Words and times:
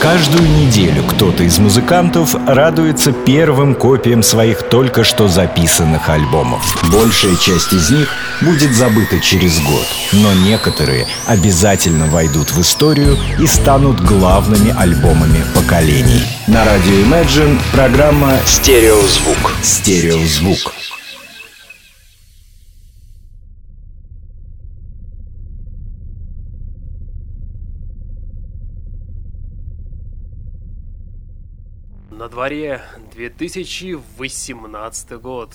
Каждую 0.00 0.48
неделю 0.48 1.04
кто-то 1.04 1.42
из 1.42 1.58
музыкантов 1.58 2.34
радуется 2.46 3.12
первым 3.12 3.74
копиям 3.74 4.22
своих 4.22 4.62
только 4.62 5.04
что 5.04 5.28
записанных 5.28 6.08
альбомов. 6.08 6.82
Большая 6.90 7.36
часть 7.36 7.74
из 7.74 7.90
них 7.90 8.08
будет 8.40 8.72
забыта 8.72 9.20
через 9.20 9.60
год, 9.60 9.86
но 10.12 10.32
некоторые 10.32 11.06
обязательно 11.26 12.06
войдут 12.06 12.50
в 12.50 12.62
историю 12.62 13.18
и 13.38 13.46
станут 13.46 14.00
главными 14.00 14.74
альбомами 14.74 15.44
поколений. 15.54 16.22
На 16.46 16.64
радио 16.64 16.94
Imagine 16.94 17.60
программа 17.70 18.38
«Стереозвук». 18.46 19.52
«Стереозвук». 19.62 20.72
Дворе 32.40 32.80
2018 33.12 35.10
год. 35.20 35.50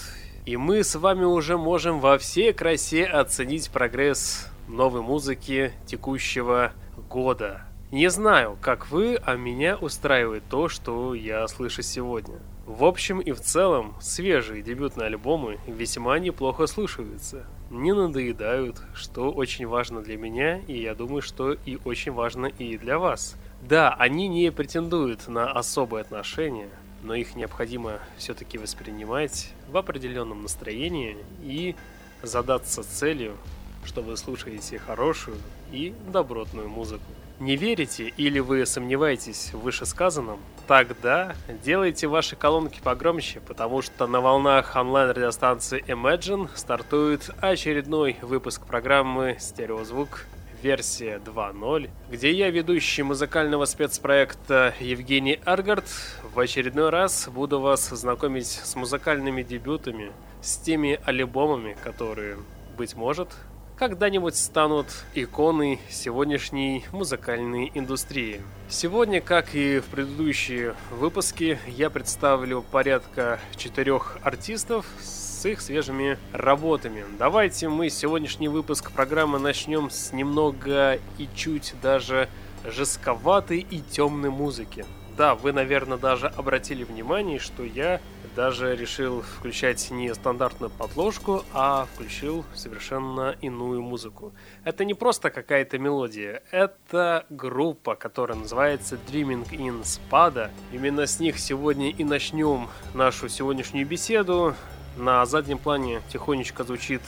И 0.46 0.56
мы 0.56 0.84
с 0.84 0.94
вами 0.94 1.24
уже 1.24 1.58
можем 1.58 2.00
во 2.00 2.20
всей 2.20 2.54
красе 2.54 3.06
оценить 3.06 3.72
прогресс 3.72 4.52
новой 4.68 5.02
музыки 5.02 5.74
текущего 5.88 6.74
года. 7.10 7.64
Не 7.92 8.12
знаю, 8.12 8.56
как 8.62 8.92
вы, 8.92 9.16
а 9.16 9.36
меня 9.36 9.78
устраивает 9.78 10.44
то, 10.48 10.70
что 10.70 11.16
я 11.16 11.48
слышу 11.48 11.82
сегодня. 11.82 12.38
В 12.68 12.84
общем 12.84 13.20
и 13.20 13.32
в 13.32 13.42
целом, 13.42 13.96
свежие 14.00 14.62
дебютные 14.62 15.08
альбомы 15.08 15.58
весьма 15.66 16.20
неплохо 16.20 16.68
слушаются. 16.68 17.48
Не 17.72 17.94
надоедают, 17.94 18.80
что 18.94 19.32
очень 19.32 19.66
важно 19.66 20.02
для 20.02 20.18
меня, 20.18 20.60
и 20.68 20.80
я 20.84 20.94
думаю, 20.94 21.24
что 21.24 21.54
и 21.54 21.80
очень 21.84 22.12
важно 22.12 22.46
и 22.46 22.78
для 22.78 23.00
вас. 23.00 23.36
Да, 23.68 23.96
они 23.98 24.28
не 24.28 24.52
претендуют 24.52 25.28
на 25.28 25.52
особые 25.52 26.02
отношения, 26.02 26.70
но 27.02 27.16
их 27.16 27.36
необходимо 27.36 28.00
все-таки 28.16 28.60
воспринимать 28.60 29.52
в 29.70 29.78
определенном 29.78 30.44
настроении 30.44 31.18
и 31.42 31.76
задаться 32.22 32.84
целью, 32.84 33.36
что 33.84 34.04
вы 34.04 34.18
слушаете 34.18 34.78
хорошую 34.78 35.38
и 35.72 35.96
добротную 36.12 36.70
музыку. 36.70 37.06
Не 37.40 37.56
верите 37.56 38.14
или 38.18 38.38
вы 38.38 38.68
сомневаетесь 38.68 39.52
в 39.52 39.62
вышесказанном? 39.62 40.40
Тогда 40.68 41.36
делайте 41.64 42.06
ваши 42.06 42.36
колонки 42.36 42.80
погромче, 42.84 43.40
потому 43.40 43.82
что 43.82 44.06
на 44.06 44.22
волнах 44.22 44.76
онлайн-радиостанции 44.76 45.84
Imagine 45.88 46.50
стартует 46.56 47.32
очередной 47.42 48.18
выпуск 48.22 48.64
программы 48.68 49.38
«Стереозвук 49.40 50.28
версия 50.62 51.22
2.0, 51.24 51.90
где 52.10 52.32
я, 52.32 52.50
ведущий 52.50 53.04
музыкального 53.04 53.66
спецпроекта 53.66 54.74
Евгений 54.80 55.40
Аргард, 55.46 55.86
в 56.24 56.40
очередной 56.40 56.90
раз 56.90 57.28
буду 57.28 57.60
вас 57.60 57.90
знакомить 57.90 58.48
с 58.48 58.76
музыкальными 58.76 59.44
дебютами, 59.44 60.12
с 60.42 60.58
теми 60.58 61.00
альбомами, 61.06 61.76
которые, 61.84 62.38
быть 62.78 62.96
может, 62.96 63.30
когда-нибудь 63.78 64.36
станут 64.36 64.88
иконой 65.14 65.80
сегодняшней 65.90 66.86
музыкальной 66.92 67.72
индустрии. 67.74 68.42
Сегодня, 68.70 69.22
как 69.22 69.54
и 69.54 69.80
в 69.80 69.86
предыдущие 69.86 70.76
выпуски, 70.92 71.60
я 71.68 71.90
представлю 71.90 72.64
порядка 72.72 73.40
четырех 73.58 74.18
артистов 74.24 74.86
с 75.02 75.25
их 75.50 75.62
свежими 75.62 76.18
работами. 76.32 77.06
Давайте 77.18 77.70
мы 77.70 77.90
сегодняшний 77.90 78.48
выпуск 78.48 78.92
программы 78.92 79.40
начнем 79.40 79.90
с 79.90 80.12
немного 80.12 81.00
и 81.18 81.28
чуть 81.36 81.74
даже 81.82 82.30
жестковатой 82.66 83.60
и 83.60 83.80
темной 83.82 84.30
музыки. 84.30 84.86
Да, 85.18 85.36
вы, 85.36 85.54
наверное, 85.54 85.98
даже 85.98 86.28
обратили 86.28 86.84
внимание, 86.84 87.40
что 87.40 87.64
я 87.64 88.02
даже 88.36 88.76
решил 88.76 89.22
включать 89.22 89.90
не 89.90 90.14
стандартную 90.14 90.70
подложку, 90.70 91.46
а 91.54 91.88
включил 91.94 92.44
совершенно 92.54 93.36
иную 93.42 93.82
музыку. 93.82 94.34
Это 94.66 94.84
не 94.84 94.94
просто 94.94 95.30
какая-то 95.30 95.80
мелодия, 95.80 96.44
это 96.52 97.26
группа, 97.30 97.96
которая 97.96 98.38
называется 98.38 98.98
Dreaming 99.08 99.50
in 99.52 99.84
Spada. 99.84 100.52
Именно 100.74 101.08
с 101.08 101.22
них 101.22 101.40
сегодня 101.40 101.92
и 101.92 102.04
начнем 102.04 102.68
нашу 102.94 103.30
сегодняшнюю 103.30 103.88
беседу. 103.88 104.54
На 104.98 105.26
заднем 105.26 105.58
плане 105.58 106.02
тихонечко 106.10 106.64
звучит 106.64 107.02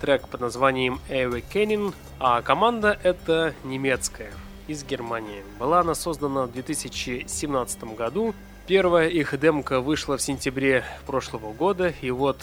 трек 0.00 0.28
под 0.28 0.40
названием 0.40 0.98
Awakening, 1.10 1.94
а 2.18 2.40
команда 2.40 2.98
это 3.02 3.54
немецкая 3.64 4.32
из 4.66 4.82
Германии. 4.82 5.42
Была 5.58 5.80
она 5.80 5.94
создана 5.94 6.44
в 6.46 6.52
2017 6.52 7.84
году. 7.94 8.34
Первая 8.66 9.08
их 9.08 9.38
демка 9.38 9.80
вышла 9.80 10.16
в 10.16 10.22
сентябре 10.22 10.84
прошлого 11.06 11.52
года, 11.52 11.92
и 12.00 12.10
вот 12.10 12.38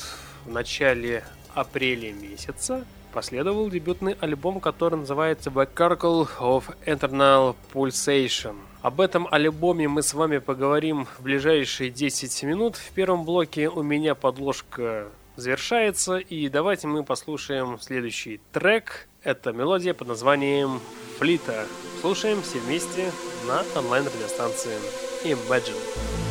в 0.46 0.52
начале 0.52 1.24
апреля 1.56 2.14
месяца 2.14 2.86
последовал 3.12 3.72
дебютный 3.72 4.16
альбом, 4.20 4.60
который 4.60 5.00
называется 5.00 5.50
The 5.50 5.68
Circle 5.76 6.30
of 6.40 6.76
Eternal 6.86 7.56
Pulsation. 7.74 8.56
Об 8.82 9.00
этом 9.00 9.28
альбоме 9.30 9.88
мы 9.88 10.02
с 10.02 10.16
вами 10.16 10.40
поговорим 10.40 11.06
в 11.06 11.22
ближайшие 11.22 11.92
10 11.92 12.44
минут. 12.44 12.78
В 12.78 12.92
первом 12.94 13.26
блоке 13.26 13.70
у 13.70 13.84
меня 13.84 14.16
подложка 14.16 15.08
завершается, 15.36 16.18
и 16.18 16.50
давайте 16.50 16.88
мы 16.88 17.04
послушаем 17.04 17.78
следующий 17.80 18.42
трек. 18.52 19.08
Это 19.22 19.54
мелодия 19.54 19.94
под 19.94 20.08
названием 20.08 20.80
Флита. 21.20 21.68
Слушаем 22.02 22.42
все 22.42 22.58
вместе 22.58 23.12
на 23.48 23.64
онлайн-радиостанции 23.80 24.78
Imagine. 25.26 26.31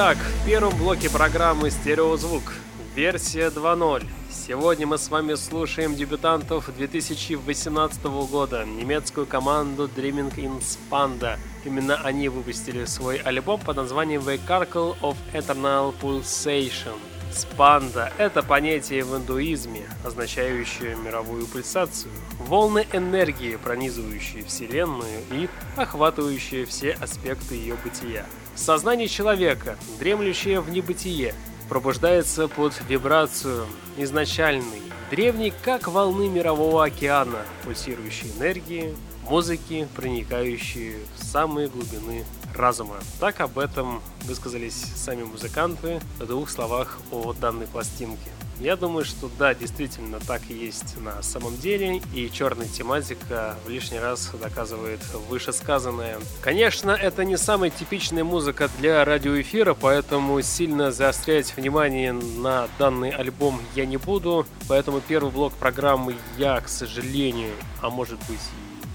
Итак, 0.00 0.18
в 0.18 0.46
первом 0.46 0.78
блоке 0.78 1.10
программы 1.10 1.70
«Стереозвук» 1.72 2.52
версия 2.94 3.48
2.0. 3.48 4.06
Сегодня 4.30 4.86
мы 4.86 4.96
с 4.96 5.08
вами 5.08 5.34
слушаем 5.34 5.96
дебютантов 5.96 6.70
2018 6.72 8.04
года, 8.30 8.64
немецкую 8.64 9.26
команду 9.26 9.90
Dreaming 9.96 10.32
in 10.36 10.60
Spanda. 10.60 11.36
Именно 11.64 11.96
они 11.96 12.28
выпустили 12.28 12.84
свой 12.84 13.16
альбом 13.16 13.58
под 13.58 13.78
названием 13.78 14.20
The 14.20 14.40
Carcle 14.46 14.96
of 15.00 15.16
Eternal 15.32 15.92
Pulsation. 16.00 16.94
Спанда– 17.32 18.12
это 18.18 18.44
понятие 18.44 19.02
в 19.02 19.16
индуизме, 19.16 19.82
означающее 20.04 20.94
мировую 20.94 21.44
пульсацию. 21.48 22.12
Волны 22.38 22.86
энергии, 22.92 23.56
пронизывающие 23.56 24.44
Вселенную 24.44 25.24
и 25.32 25.48
охватывающие 25.74 26.66
все 26.66 26.92
аспекты 26.92 27.56
ее 27.56 27.74
бытия. 27.82 28.24
Сознание 28.58 29.06
человека, 29.06 29.78
дремлющее 30.00 30.60
в 30.60 30.68
небытие, 30.68 31.32
пробуждается 31.68 32.48
под 32.48 32.74
вибрацию 32.88 33.66
изначальной, 33.96 34.82
древней, 35.10 35.52
как 35.62 35.86
волны 35.86 36.28
мирового 36.28 36.84
океана, 36.84 37.38
пульсирующей 37.64 38.30
энергии, 38.36 38.94
музыки, 39.28 39.86
проникающие 39.94 40.96
в 41.16 41.24
самые 41.24 41.68
глубины 41.68 42.24
разума. 42.54 42.96
Так 43.20 43.40
об 43.40 43.58
этом 43.58 44.02
высказались 44.24 44.84
сами 44.96 45.22
музыканты 45.22 46.00
в 46.18 46.26
двух 46.26 46.50
словах 46.50 46.98
о 47.12 47.32
данной 47.34 47.68
пластинке. 47.68 48.30
Я 48.60 48.76
думаю, 48.76 49.04
что 49.04 49.30
да, 49.38 49.54
действительно 49.54 50.18
так 50.18 50.42
и 50.48 50.54
есть 50.54 50.96
на 51.00 51.22
самом 51.22 51.56
деле, 51.58 52.02
и 52.12 52.30
черная 52.32 52.66
тематика 52.66 53.56
в 53.64 53.68
лишний 53.68 54.00
раз 54.00 54.30
доказывает 54.40 55.00
вышесказанное. 55.28 56.18
Конечно, 56.40 56.90
это 56.90 57.24
не 57.24 57.38
самая 57.38 57.70
типичная 57.70 58.24
музыка 58.24 58.68
для 58.78 59.04
радиоэфира, 59.04 59.74
поэтому 59.74 60.42
сильно 60.42 60.90
заострять 60.90 61.56
внимание 61.56 62.12
на 62.12 62.68
данный 62.78 63.10
альбом 63.10 63.60
я 63.76 63.86
не 63.86 63.96
буду, 63.96 64.44
поэтому 64.66 65.00
первый 65.00 65.30
блок 65.30 65.52
программы 65.52 66.16
я, 66.36 66.60
к 66.60 66.68
сожалению, 66.68 67.52
а 67.80 67.90
может 67.90 68.18
быть 68.28 68.40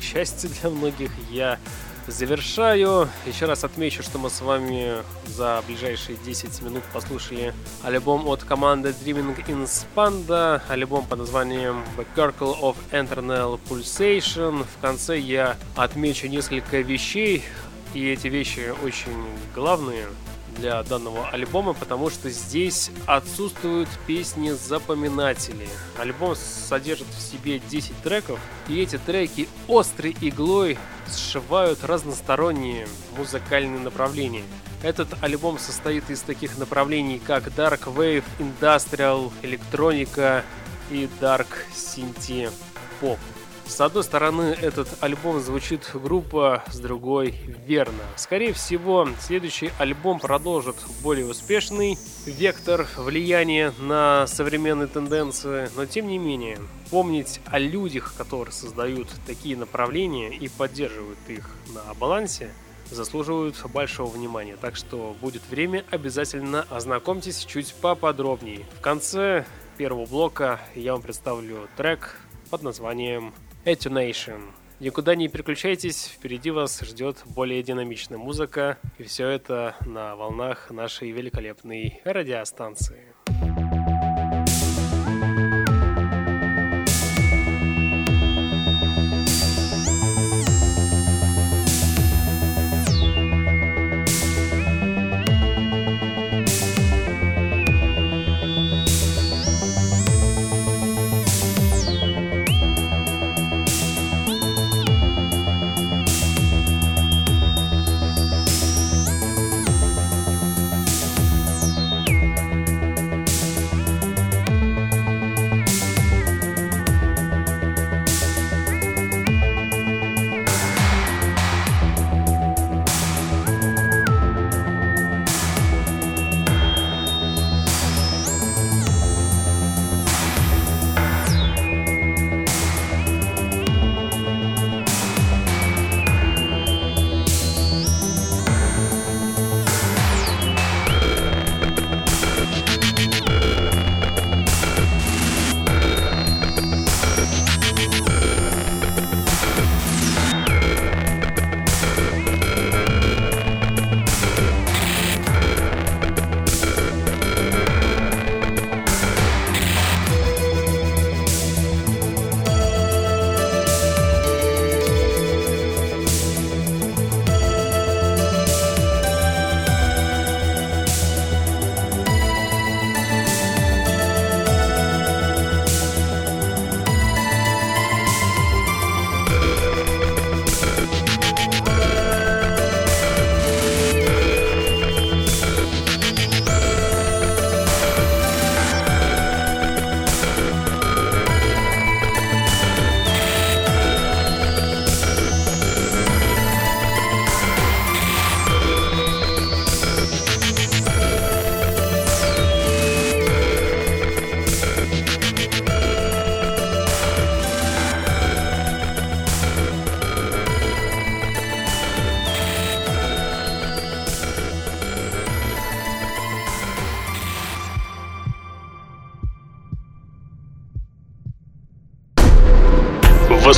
и 0.01 0.03
к 0.03 0.49
для 0.49 0.69
многих, 0.69 1.11
я 1.31 1.57
завершаю. 2.11 3.09
Еще 3.25 3.45
раз 3.45 3.63
отмечу, 3.63 4.03
что 4.03 4.17
мы 4.17 4.29
с 4.29 4.41
вами 4.41 5.03
за 5.25 5.63
ближайшие 5.67 6.17
10 6.25 6.61
минут 6.61 6.83
послушали 6.93 7.53
альбом 7.83 8.27
от 8.27 8.43
команды 8.43 8.89
Dreaming 8.89 9.45
in 9.47 9.65
Spanda, 9.65 10.61
альбом 10.67 11.05
под 11.05 11.19
названием 11.19 11.83
The 11.97 12.05
Circle 12.15 12.59
of 12.61 12.75
Internal 12.91 13.59
Pulsation. 13.69 14.65
В 14.65 14.81
конце 14.81 15.17
я 15.17 15.57
отмечу 15.75 16.27
несколько 16.27 16.81
вещей, 16.81 17.43
и 17.93 18.09
эти 18.09 18.27
вещи 18.27 18.73
очень 18.83 19.25
главные 19.53 20.07
для 20.55 20.81
данного 20.83 21.27
альбома, 21.29 21.73
потому 21.73 22.09
что 22.09 22.29
здесь 22.29 22.91
отсутствуют 23.05 23.89
песни-запоминатели. 24.07 25.67
Альбом 25.97 26.35
содержит 26.35 27.07
в 27.07 27.21
себе 27.21 27.59
10 27.59 27.97
треков, 28.03 28.39
и 28.67 28.81
эти 28.81 28.97
треки 28.97 29.47
острой 29.67 30.15
иглой 30.21 30.77
сшивают 31.07 31.83
разносторонние 31.83 32.87
музыкальные 33.17 33.79
направления. 33.79 34.43
Этот 34.81 35.07
альбом 35.23 35.59
состоит 35.59 36.09
из 36.09 36.21
таких 36.21 36.57
направлений, 36.57 37.19
как 37.25 37.47
Dark 37.47 37.83
Wave, 37.85 38.23
Industrial, 38.39 39.31
Электроника 39.41 40.43
и 40.91 41.07
Dark 41.21 41.47
Synthie 41.73 42.51
Pop. 43.01 43.17
С 43.65 43.81
одной 43.81 44.03
стороны, 44.03 44.55
этот 44.61 44.87
альбом 45.01 45.39
звучит 45.39 45.89
группа, 45.93 46.63
с 46.71 46.79
другой— 46.79 47.33
верно. 47.65 48.03
Скорее 48.17 48.53
всего, 48.53 49.07
следующий 49.19 49.71
альбом 49.79 50.19
продолжит 50.19 50.75
более 51.01 51.25
успешный 51.25 51.97
вектор 52.25 52.87
влияния 52.97 53.73
на 53.79 54.27
современные 54.27 54.87
тенденции, 54.87 55.69
но 55.75 55.85
тем 55.85 56.07
не 56.07 56.19
менее, 56.19 56.59
помнить 56.91 57.39
о 57.45 57.57
людях, 57.57 58.13
которые 58.15 58.53
создают 58.53 59.07
такие 59.25 59.57
направления 59.57 60.35
и 60.35 60.49
поддерживают 60.49 61.17
их 61.27 61.49
на 61.73 61.93
балансе, 61.95 62.51
заслуживают 62.91 63.55
большого 63.73 64.09
внимания. 64.11 64.57
Так 64.59 64.75
что 64.75 65.15
будет 65.19 65.41
время, 65.49 65.83
обязательно 65.89 66.67
ознакомьтесь 66.69 67.43
чуть 67.45 67.73
поподробнее. 67.75 68.65
В 68.77 68.81
конце 68.81 69.45
первого 69.77 70.05
блока 70.05 70.59
я 70.75 70.93
вам 70.93 71.01
представлю 71.01 71.67
трек 71.75 72.19
под 72.51 72.61
названием 72.61 73.33
Etunation. 73.65 74.51
Никуда 74.81 75.15
не 75.15 75.29
переключайтесь, 75.29 76.07
впереди 76.07 76.51
вас 76.51 76.81
ждет 76.81 77.23
более 77.25 77.63
динамичная 77.63 78.17
музыка, 78.17 78.77
и 78.97 79.03
все 79.03 79.29
это 79.29 79.77
на 79.85 80.17
волнах 80.17 80.69
нашей 80.69 81.11
великолепной 81.11 82.01
радиостанции. 82.03 83.12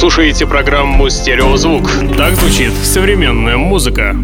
Слушаете 0.06 0.46
программу 0.46 1.10
«Стереозвук». 1.10 1.90
Так 2.16 2.36
звучит 2.36 2.72
современная 2.74 3.58
музыка. 3.58 4.16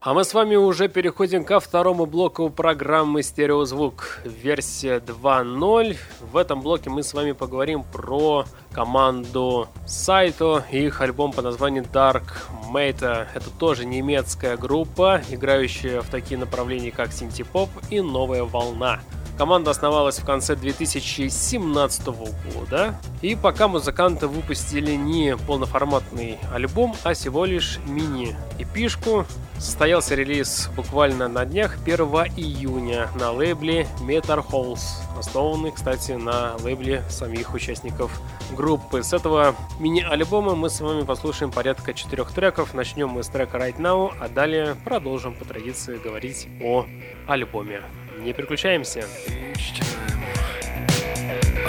А 0.00 0.12
мы 0.12 0.24
с 0.24 0.34
вами 0.34 0.56
уже 0.56 0.88
переходим 0.88 1.44
ко 1.44 1.60
второму 1.60 2.06
блоку 2.06 2.50
программы 2.50 3.22
«Стереозвук». 3.22 4.22
Версия 4.24 4.98
2.0. 4.98 5.96
В 6.32 6.36
этом 6.36 6.62
блоке 6.62 6.90
мы 6.90 7.04
с 7.04 7.14
вами 7.14 7.30
поговорим 7.30 7.84
про 7.84 8.44
команду 8.72 9.68
Сайто 9.86 10.64
и 10.72 10.86
их 10.86 11.00
альбом 11.00 11.32
по 11.32 11.42
названию 11.42 11.84
Dark 11.84 12.24
Matter. 12.72 13.28
Это 13.32 13.50
тоже 13.50 13.86
немецкая 13.86 14.56
группа, 14.56 15.22
играющая 15.30 16.00
в 16.00 16.08
такие 16.08 16.40
направления, 16.40 16.90
как 16.90 17.12
синтепоп 17.12 17.70
и 17.88 18.00
новая 18.00 18.42
волна. 18.42 18.98
Команда 19.36 19.72
основалась 19.72 20.20
в 20.20 20.24
конце 20.24 20.54
2017 20.54 22.06
года, 22.06 23.00
и 23.20 23.34
пока 23.34 23.66
музыканты 23.66 24.28
выпустили 24.28 24.94
не 24.94 25.36
полноформатный 25.36 26.38
альбом, 26.52 26.94
а 27.02 27.14
всего 27.14 27.44
лишь 27.44 27.80
мини-эпишку. 27.86 29.26
Состоялся 29.58 30.14
релиз 30.14 30.68
буквально 30.76 31.26
на 31.26 31.44
днях 31.46 31.78
1 31.84 31.96
июня 32.36 33.08
на 33.18 33.32
лейбле 33.32 33.88
Metal 34.00 34.44
Halls, 34.46 34.80
основанный, 35.18 35.72
кстати, 35.72 36.12
на 36.12 36.56
лейбле 36.62 37.02
самих 37.08 37.54
участников 37.54 38.20
группы. 38.56 39.02
С 39.02 39.12
этого 39.12 39.56
мини-альбома 39.80 40.54
мы 40.54 40.70
с 40.70 40.80
вами 40.80 41.02
послушаем 41.02 41.50
порядка 41.50 41.92
четырех 41.92 42.30
треков. 42.32 42.72
Начнем 42.74 43.08
мы 43.08 43.24
с 43.24 43.28
трека 43.28 43.58
Right 43.58 43.78
Now, 43.78 44.12
а 44.20 44.28
далее 44.28 44.76
продолжим 44.84 45.34
по 45.34 45.44
традиции 45.44 45.98
говорить 45.98 46.46
о 46.62 46.86
альбоме. 47.26 47.82
Не 48.24 48.32
переключаемся. 48.32 49.04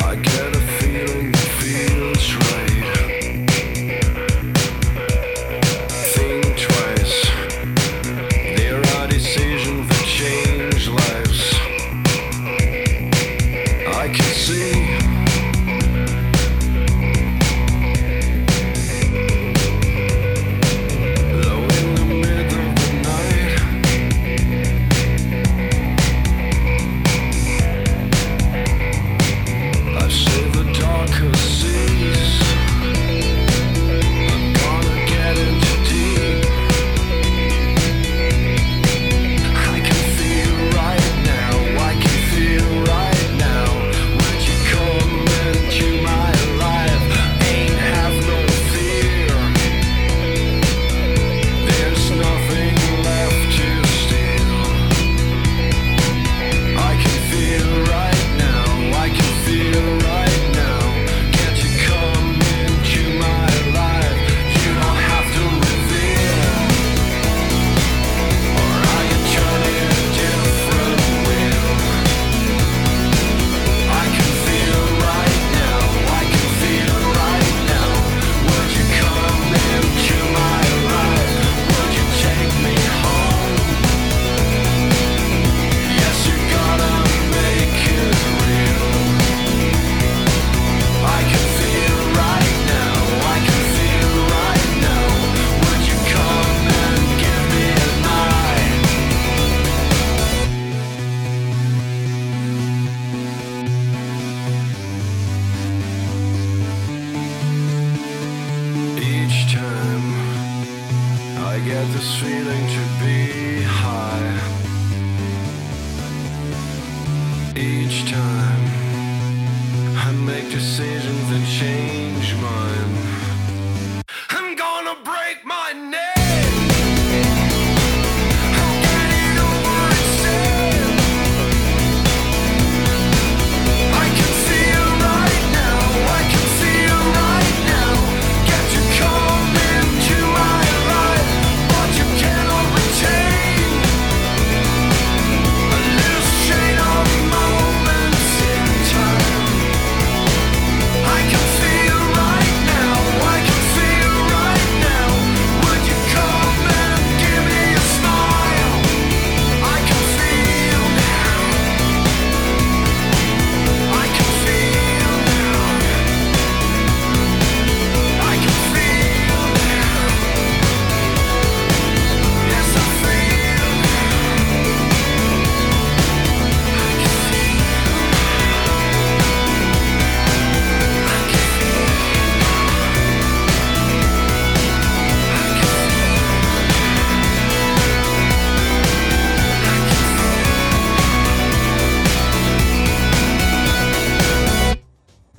I 0.08 0.16
get 0.16 0.56
a 0.56 0.60
feeling 0.80 1.32
that 1.34 1.50
feels 1.60 2.34
right. 2.36 2.75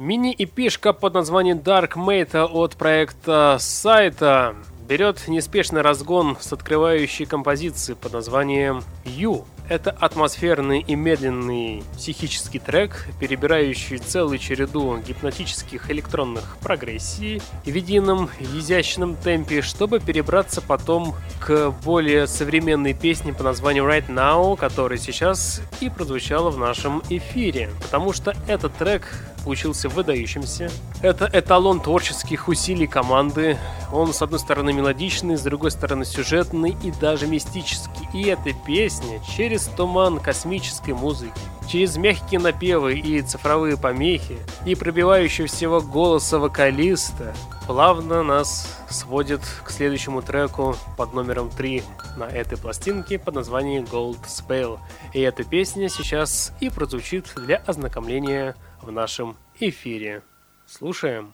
Мини-эпишка 0.06 0.92
под 0.92 1.14
названием 1.14 1.58
Dark 1.58 1.94
Mate 1.96 2.44
от 2.44 2.76
проекта 2.76 3.56
Сайта 3.58 4.54
берет 4.88 5.26
неспешный 5.26 5.80
разгон 5.80 6.36
с 6.40 6.52
открывающей 6.52 7.26
композиции 7.26 7.94
под 7.94 8.12
названием 8.12 8.84
You. 9.04 9.44
Это 9.68 9.90
атмосферный 9.90 10.78
и 10.78 10.94
медленный 10.94 11.82
психический 11.96 12.60
трек, 12.60 13.08
перебирающий 13.18 13.98
целую 13.98 14.38
череду 14.38 14.96
гипнотических 14.98 15.90
электронных 15.90 16.56
прогрессий 16.60 17.42
в 17.64 17.66
едином 17.66 18.30
изящном 18.38 19.16
темпе, 19.16 19.60
чтобы 19.60 19.98
перебраться 19.98 20.60
потом 20.60 21.16
к 21.40 21.72
более 21.84 22.28
современной 22.28 22.94
песне 22.94 23.32
по 23.32 23.42
названию 23.42 23.82
Right 23.82 24.06
Now, 24.06 24.56
которая 24.56 25.00
сейчас 25.00 25.60
и 25.80 25.90
прозвучала 25.90 26.50
в 26.50 26.58
нашем 26.58 27.02
эфире. 27.10 27.70
Потому 27.82 28.12
что 28.12 28.36
этот 28.46 28.72
трек 28.76 29.02
получился 29.46 29.88
выдающимся. 29.88 30.68
Это 31.02 31.30
эталон 31.32 31.78
творческих 31.78 32.48
усилий 32.48 32.88
команды. 32.88 33.56
Он, 33.92 34.12
с 34.12 34.20
одной 34.20 34.40
стороны, 34.40 34.72
мелодичный, 34.72 35.36
с 35.36 35.42
другой 35.42 35.70
стороны, 35.70 36.04
сюжетный 36.04 36.76
и 36.82 36.90
даже 36.90 37.28
мистический. 37.28 38.08
И 38.12 38.24
эта 38.24 38.52
песня 38.66 39.20
через 39.36 39.66
туман 39.66 40.18
космической 40.18 40.94
музыки, 40.94 41.32
через 41.68 41.96
мягкие 41.96 42.40
напевы 42.40 42.98
и 42.98 43.22
цифровые 43.22 43.76
помехи, 43.76 44.36
и 44.64 44.74
пробивающего 44.74 45.46
всего 45.46 45.80
голоса 45.80 46.40
вокалиста, 46.40 47.32
плавно 47.68 48.24
нас 48.24 48.68
сводит 48.90 49.42
к 49.64 49.70
следующему 49.70 50.22
треку 50.22 50.76
под 50.96 51.14
номером 51.14 51.50
3 51.50 51.84
на 52.16 52.24
этой 52.24 52.58
пластинке 52.58 53.20
под 53.20 53.36
названием 53.36 53.84
Gold 53.84 54.24
Spell. 54.26 54.80
И 55.12 55.20
эта 55.20 55.44
песня 55.44 55.88
сейчас 55.88 56.52
и 56.58 56.68
прозвучит 56.68 57.32
для 57.36 57.58
ознакомления 57.58 58.56
в 58.86 58.92
нашем 58.92 59.36
эфире. 59.58 60.22
Слушаем. 60.66 61.32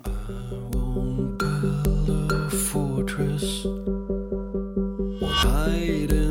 Black 5.21 6.22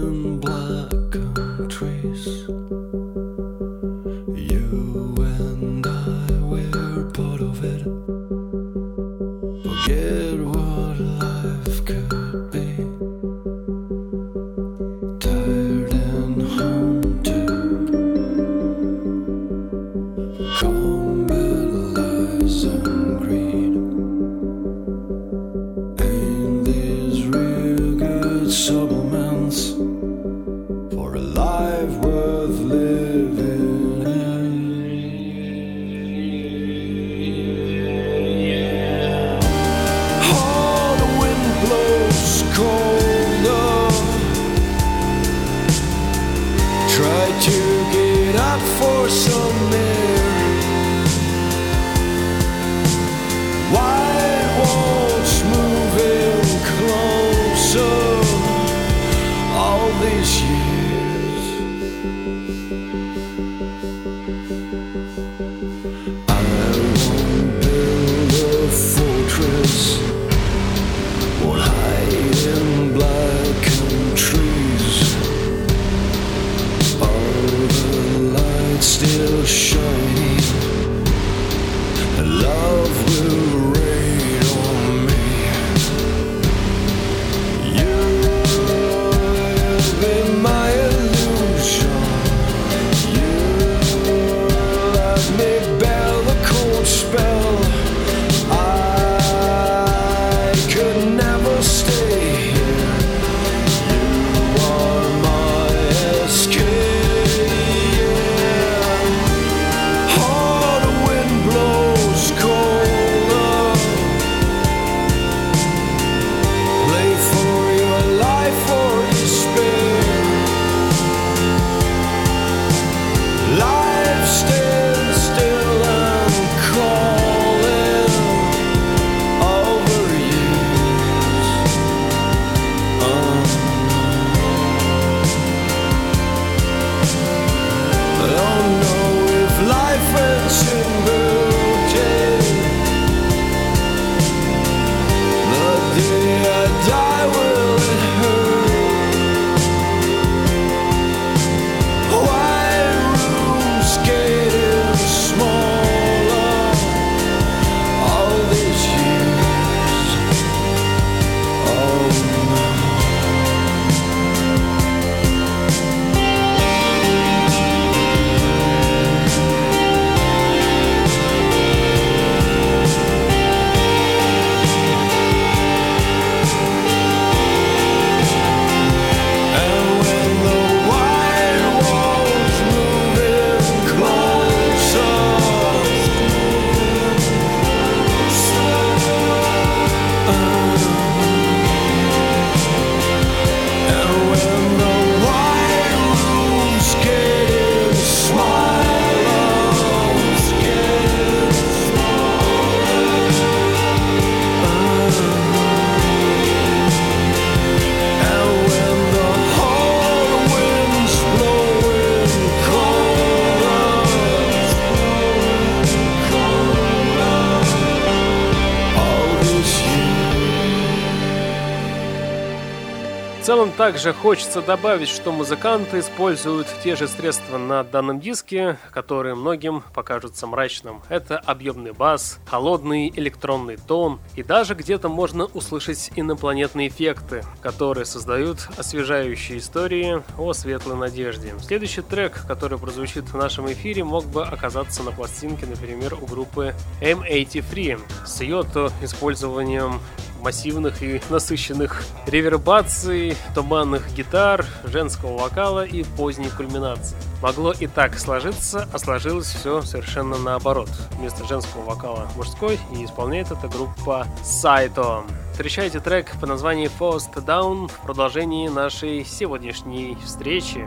также 223.82 224.14
хочется 224.14 224.62
добавить, 224.62 225.10
что 225.10 225.32
музыканты 225.32 226.02
используют 226.02 226.68
те 226.84 226.96
же 226.96 227.08
средства 227.08 227.58
на 227.58 227.84
данном 227.84 228.20
диске, 228.20 228.78
которые 228.92 229.34
многим 229.34 229.84
покажутся 229.96 230.46
мрачным. 230.46 231.02
Это 231.10 231.40
объемный 231.40 231.92
бас, 231.92 232.38
холодный 232.46 233.12
электронный 233.16 233.78
тон 233.78 234.20
и 234.36 234.44
даже 234.44 234.76
где-то 234.76 235.10
можно 235.10 235.46
услышать 235.46 236.12
инопланетные 236.16 236.90
эффекты, 236.90 237.44
которые 237.60 238.06
создают 238.06 238.70
освежающие 238.78 239.58
истории 239.58 240.22
о 240.38 240.54
светлой 240.54 240.98
надежде. 240.98 241.56
Следующий 241.60 242.04
трек, 242.04 242.46
который 242.48 242.78
прозвучит 242.78 243.30
в 243.30 243.36
нашем 243.36 243.66
эфире, 243.72 244.04
мог 244.04 244.26
бы 244.26 244.44
оказаться 244.44 245.02
на 245.02 245.10
пластинке, 245.10 245.66
например, 245.66 246.14
у 246.22 246.28
группы 246.28 246.76
M83 247.02 248.00
с 248.28 248.42
ее 248.42 248.62
то 248.62 248.92
использованием 249.02 250.00
массивных 250.42 251.02
и 251.02 251.22
насыщенных 251.30 252.04
ревербаций, 252.26 253.38
туманных 253.56 254.14
гитар, 254.14 254.66
женского 254.84 255.38
вокала 255.38 255.86
и 255.86 256.04
поздней 256.04 256.50
кульминации. 256.50 257.16
Могло 257.42 257.72
и 257.72 257.88
так 257.88 258.20
сложиться, 258.20 258.88
а 258.94 259.00
сложилось 259.00 259.48
все 259.48 259.82
совершенно 259.82 260.38
наоборот. 260.38 260.90
Вместо 261.18 261.46
женского 261.48 261.84
вокала 261.84 262.30
мужской 262.36 262.80
и 262.96 263.06
исполняет 263.06 263.52
эта 263.52 263.68
группа 263.68 264.28
Сайто. 264.44 265.24
Встречайте 265.52 266.00
трек 266.00 266.32
по 266.40 266.48
названию 266.48 266.90
Forced 267.00 267.34
Down 267.34 267.88
в 267.88 268.06
продолжении 268.06 268.68
нашей 268.68 269.26
сегодняшней 269.26 270.18
встречи. 270.24 270.86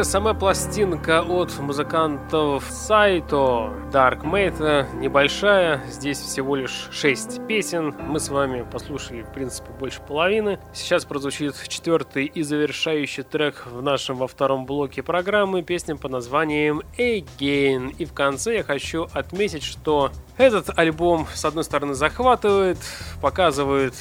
Принципе, 0.00 0.12
сама 0.12 0.32
пластинка 0.32 1.20
от 1.20 1.58
музыкантов 1.58 2.64
Сайто 2.70 3.70
Dark 3.92 4.22
Mate 4.22 4.96
небольшая. 4.96 5.82
Здесь 5.90 6.18
всего 6.18 6.56
лишь 6.56 6.88
6 6.90 7.46
песен. 7.46 7.94
Мы 7.98 8.18
с 8.18 8.30
вами 8.30 8.62
послушали, 8.62 9.20
в 9.20 9.30
принципе, 9.30 9.72
больше 9.78 10.00
половины. 10.00 10.58
Сейчас 10.72 11.04
прозвучит 11.04 11.54
четвертый 11.68 12.24
и 12.24 12.42
завершающий 12.42 13.24
трек 13.24 13.66
в 13.66 13.82
нашем 13.82 14.16
во 14.16 14.26
втором 14.26 14.64
блоке 14.64 15.02
программы. 15.02 15.60
Песня 15.60 15.96
под 15.96 16.12
названием 16.12 16.80
Again. 16.96 17.94
И 17.98 18.06
в 18.06 18.14
конце 18.14 18.56
я 18.56 18.62
хочу 18.62 19.06
отметить, 19.12 19.64
что 19.64 20.12
этот 20.38 20.78
альбом, 20.78 21.26
с 21.34 21.44
одной 21.44 21.64
стороны, 21.64 21.92
захватывает, 21.92 22.78
показывает 23.20 23.92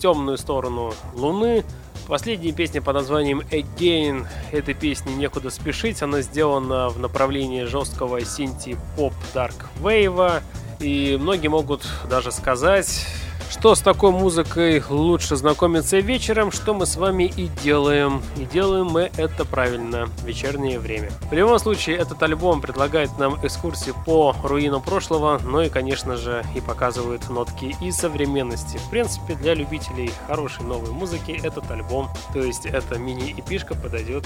темную 0.00 0.38
сторону 0.38 0.92
Луны, 1.14 1.62
Последняя 2.10 2.50
песня 2.50 2.82
под 2.82 2.96
названием 2.96 3.38
Again. 3.52 4.26
Этой 4.50 4.74
песни 4.74 5.12
некуда 5.12 5.48
спешить. 5.48 6.02
Она 6.02 6.22
сделана 6.22 6.88
в 6.88 6.98
направлении 6.98 7.62
жесткого 7.62 8.24
синти-поп 8.24 9.14
Dark 9.32 9.54
Wave. 9.80 10.42
И 10.80 11.16
многие 11.20 11.46
могут 11.46 11.86
даже 12.10 12.32
сказать, 12.32 13.06
что 13.50 13.74
с 13.74 13.80
такой 13.80 14.12
музыкой 14.12 14.82
лучше 14.88 15.36
знакомиться 15.36 15.98
вечером, 15.98 16.52
что 16.52 16.72
мы 16.72 16.86
с 16.86 16.96
вами 16.96 17.24
и 17.24 17.48
делаем. 17.62 18.22
И 18.36 18.44
делаем 18.44 18.86
мы 18.86 19.10
это 19.16 19.44
правильно, 19.44 20.08
вечернее 20.24 20.78
время. 20.78 21.10
В 21.30 21.32
любом 21.32 21.58
случае, 21.58 21.96
этот 21.96 22.22
альбом 22.22 22.60
предлагает 22.60 23.18
нам 23.18 23.44
экскурсии 23.44 23.92
по 24.06 24.34
руинам 24.44 24.80
прошлого, 24.80 25.40
но 25.44 25.62
и, 25.62 25.68
конечно 25.68 26.16
же, 26.16 26.44
и 26.54 26.60
показывает 26.60 27.28
нотки 27.28 27.76
и 27.80 27.90
современности. 27.90 28.78
В 28.78 28.88
принципе, 28.88 29.34
для 29.34 29.54
любителей 29.54 30.12
хорошей 30.28 30.64
новой 30.64 30.90
музыки 30.90 31.32
этот 31.42 31.68
альбом, 31.70 32.08
то 32.32 32.38
есть 32.40 32.66
эта 32.66 32.98
мини-эпишка 32.98 33.74
подойдет 33.74 34.24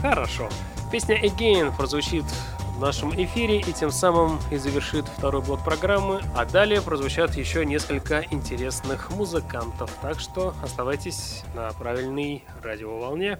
хорошо. 0.00 0.48
Песня 0.90 1.22
Again 1.22 1.76
прозвучит 1.76 2.24
нашем 2.82 3.14
эфире 3.14 3.60
и 3.60 3.72
тем 3.72 3.90
самым 3.90 4.38
и 4.50 4.56
завершит 4.56 5.06
второй 5.06 5.40
блок 5.40 5.64
программы. 5.64 6.20
А 6.36 6.44
далее 6.44 6.82
прозвучат 6.82 7.36
еще 7.36 7.64
несколько 7.64 8.24
интересных 8.30 9.10
музыкантов. 9.10 9.90
Так 10.02 10.18
что 10.18 10.52
оставайтесь 10.62 11.44
на 11.54 11.70
правильной 11.70 12.44
радиоволне. 12.62 13.38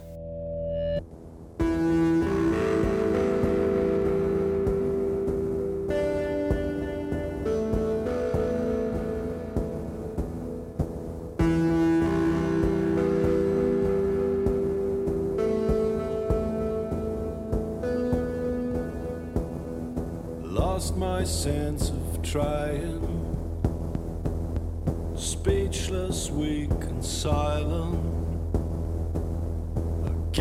My 21.23 21.29
sense 21.29 21.91
of 21.91 22.21
trying. 22.21 23.01
Speechless, 25.15 26.31
weak, 26.33 26.71
and 26.71 27.05
silent. 27.05 28.13
Вы 30.03 30.33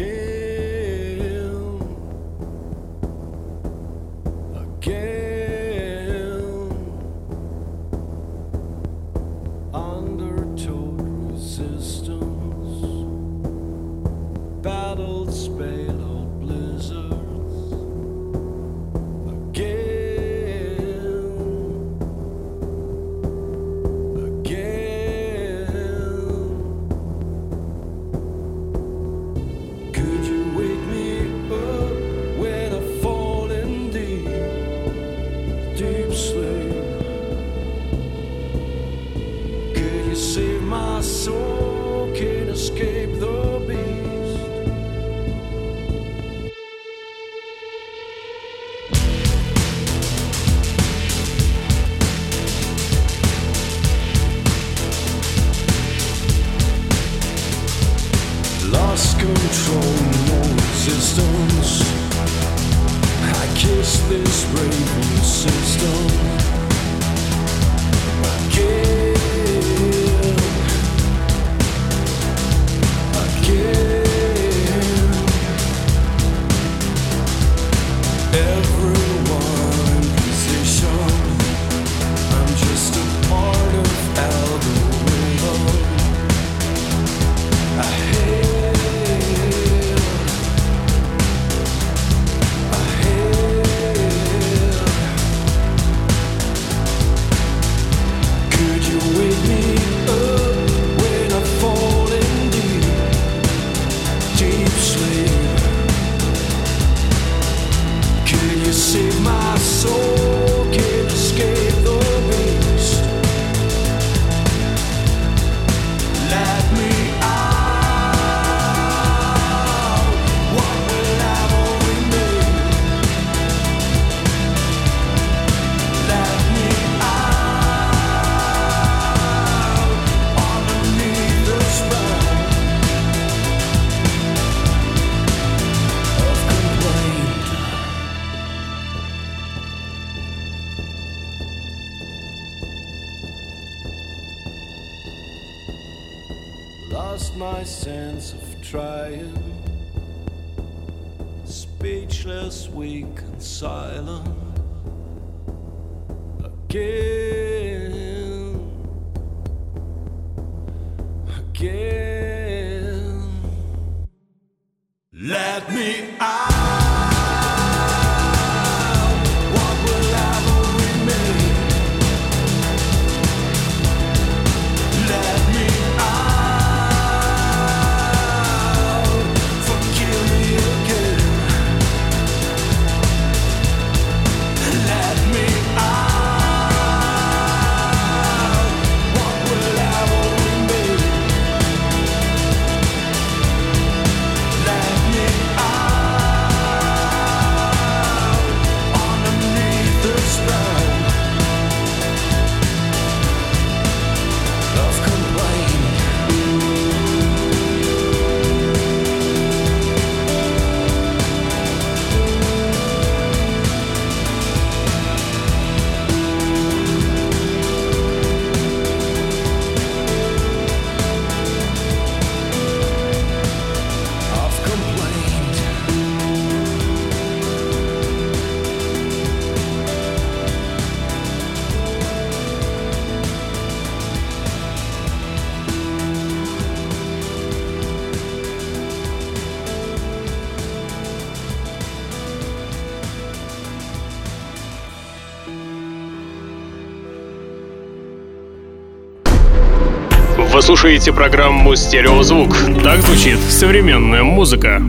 слушаете 250.71 251.11
программу 251.11 251.75
«Стереозвук». 251.75 252.55
Так 252.81 253.01
звучит 253.01 253.37
современная 253.39 254.23
музыка. 254.23 254.81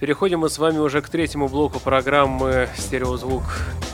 Переходим 0.00 0.40
мы 0.40 0.48
с 0.48 0.58
вами 0.58 0.78
уже 0.78 1.00
к 1.02 1.08
третьему 1.08 1.46
блоку 1.46 1.78
программы 1.78 2.68
«Стереозвук» 2.76 3.44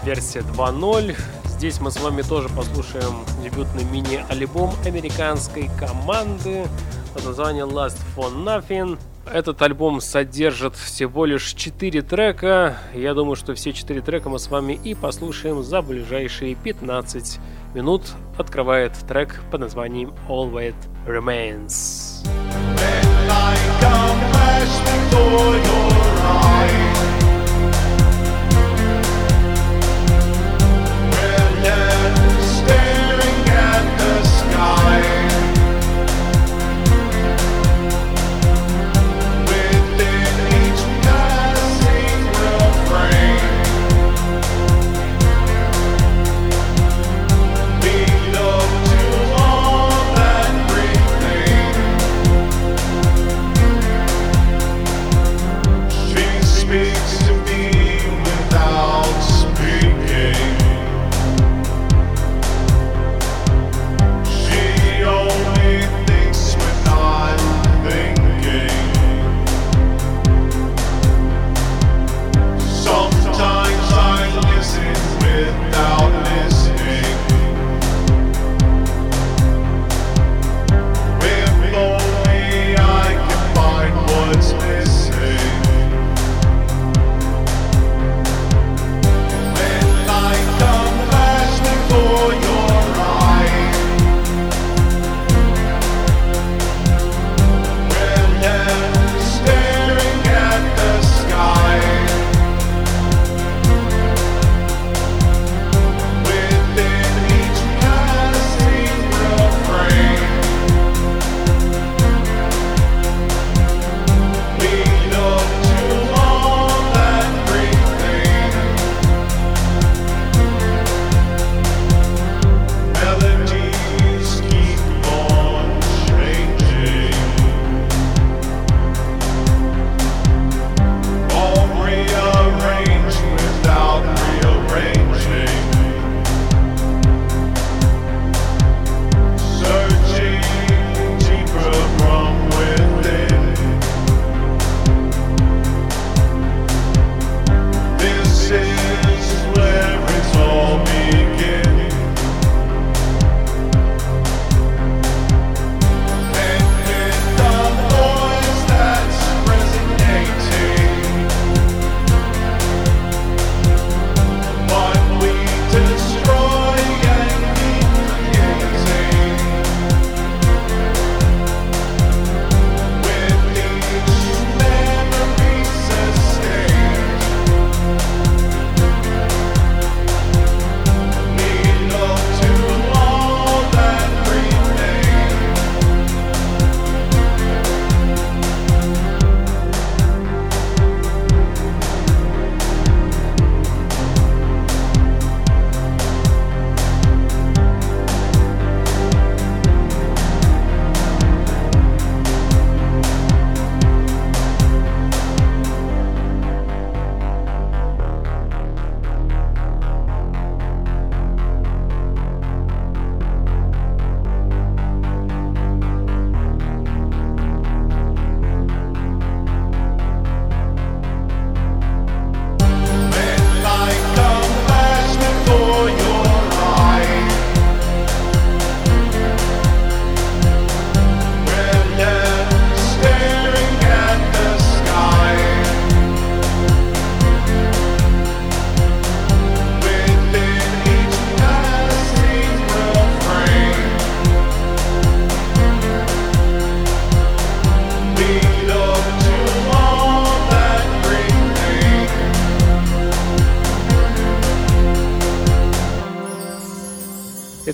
версия 0.02 0.38
2.0. 0.38 1.14
Здесь 1.44 1.78
мы 1.82 1.90
с 1.90 2.00
вами 2.00 2.22
тоже 2.22 2.48
послушаем 2.48 3.16
дебютный 3.44 3.84
мини-альбом 3.84 4.72
американской 4.86 5.68
команды 5.78 6.68
под 7.12 7.26
названием 7.26 7.68
Last 7.68 7.98
for 8.16 8.32
Nothing. 8.32 8.98
Этот 9.32 9.62
альбом 9.62 10.00
содержит 10.00 10.74
всего 10.74 11.24
лишь 11.24 11.54
4 11.54 12.02
трека. 12.02 12.78
Я 12.92 13.14
думаю, 13.14 13.36
что 13.36 13.54
все 13.54 13.72
4 13.72 14.00
трека 14.00 14.28
мы 14.28 14.40
с 14.40 14.48
вами 14.48 14.78
и 14.82 14.94
послушаем 14.94 15.62
за 15.62 15.82
ближайшие 15.82 16.56
15 16.56 17.38
минут. 17.74 18.02
Открывает 18.36 18.92
трек 19.06 19.40
под 19.52 19.60
названием 19.60 20.12
All 20.28 20.50
That 20.52 20.74
Remains. 21.06 22.26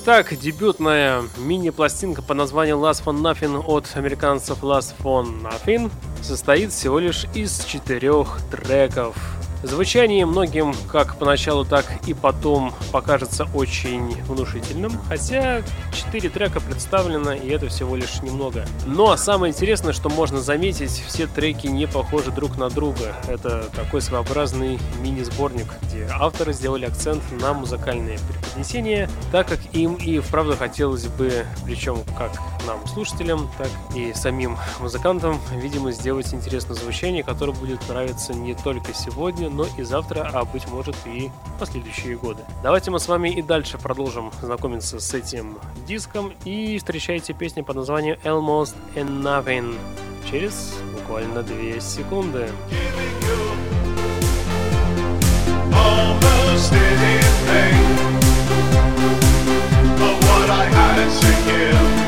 Итак, 0.08 0.38
дебютная 0.38 1.24
мини-пластинка 1.36 2.22
по 2.22 2.32
названию 2.32 2.76
Last 2.76 3.02
for 3.02 3.12
Nothing 3.12 3.60
от 3.66 3.90
американцев 3.96 4.62
Last 4.62 4.94
for 5.02 5.26
Nothing 5.42 5.90
состоит 6.22 6.70
всего 6.70 7.00
лишь 7.00 7.26
из 7.34 7.64
четырех 7.64 8.38
треков. 8.48 9.16
Звучание 9.62 10.26
многим 10.26 10.74
как 10.90 11.18
поначалу, 11.18 11.64
так 11.64 11.84
и 12.06 12.14
потом 12.14 12.72
покажется 12.92 13.48
очень 13.54 14.22
внушительным, 14.24 14.92
хотя 15.08 15.62
4 15.92 16.28
трека 16.28 16.60
представлено, 16.60 17.32
и 17.32 17.48
это 17.48 17.68
всего 17.68 17.96
лишь 17.96 18.22
немного. 18.22 18.66
Но 18.86 19.16
самое 19.16 19.52
интересное, 19.52 19.92
что 19.92 20.08
можно 20.08 20.40
заметить, 20.40 20.90
все 20.90 21.26
треки 21.26 21.66
не 21.66 21.86
похожи 21.86 22.30
друг 22.30 22.58
на 22.58 22.68
друга. 22.70 23.16
Это 23.28 23.64
такой 23.74 24.00
своеобразный 24.00 24.78
мини-сборник, 25.00 25.66
где 25.82 26.08
авторы 26.12 26.52
сделали 26.52 26.84
акцент 26.84 27.22
на 27.40 27.54
музыкальные 27.54 28.18
преподнесения, 28.18 29.10
так 29.32 29.48
как 29.48 29.58
им 29.72 29.94
и 29.94 30.20
вправду 30.20 30.56
хотелось 30.56 31.06
бы, 31.06 31.44
причем 31.64 31.98
как 32.16 32.32
нам, 32.66 32.86
слушателям, 32.86 33.48
так 33.56 33.70
и 33.94 34.12
самим 34.12 34.56
музыкантам, 34.80 35.40
видимо, 35.52 35.92
сделать 35.92 36.32
интересное 36.34 36.74
звучание, 36.74 37.22
которое 37.22 37.52
будет 37.52 37.88
нравиться 37.88 38.34
не 38.34 38.54
только 38.54 38.92
сегодня, 38.92 39.48
но 39.48 39.66
и 39.78 39.82
завтра, 39.82 40.28
а 40.32 40.44
быть 40.44 40.66
может 40.68 40.96
и 41.06 41.30
последующие 41.58 42.16
годы. 42.16 42.42
Давайте 42.62 42.90
мы 42.90 43.00
с 43.00 43.08
вами 43.08 43.30
и 43.30 43.42
дальше 43.42 43.78
продолжим 43.78 44.32
знакомиться 44.42 45.00
с 45.00 45.14
этим 45.14 45.58
диском 45.86 46.32
и 46.44 46.78
встречайте 46.78 47.32
песню 47.32 47.64
под 47.64 47.76
названием 47.76 48.18
Almost 48.24 48.74
and 48.94 49.22
Nothing 49.22 49.78
через 50.30 50.74
буквально 50.92 51.42
2 51.42 51.80
секунды. 51.80 52.48
Anything 56.72 57.76
but 59.98 60.14
what 60.24 60.50
I 60.50 60.64
had 60.64 60.96
to 61.20 61.30
give. 61.46 62.05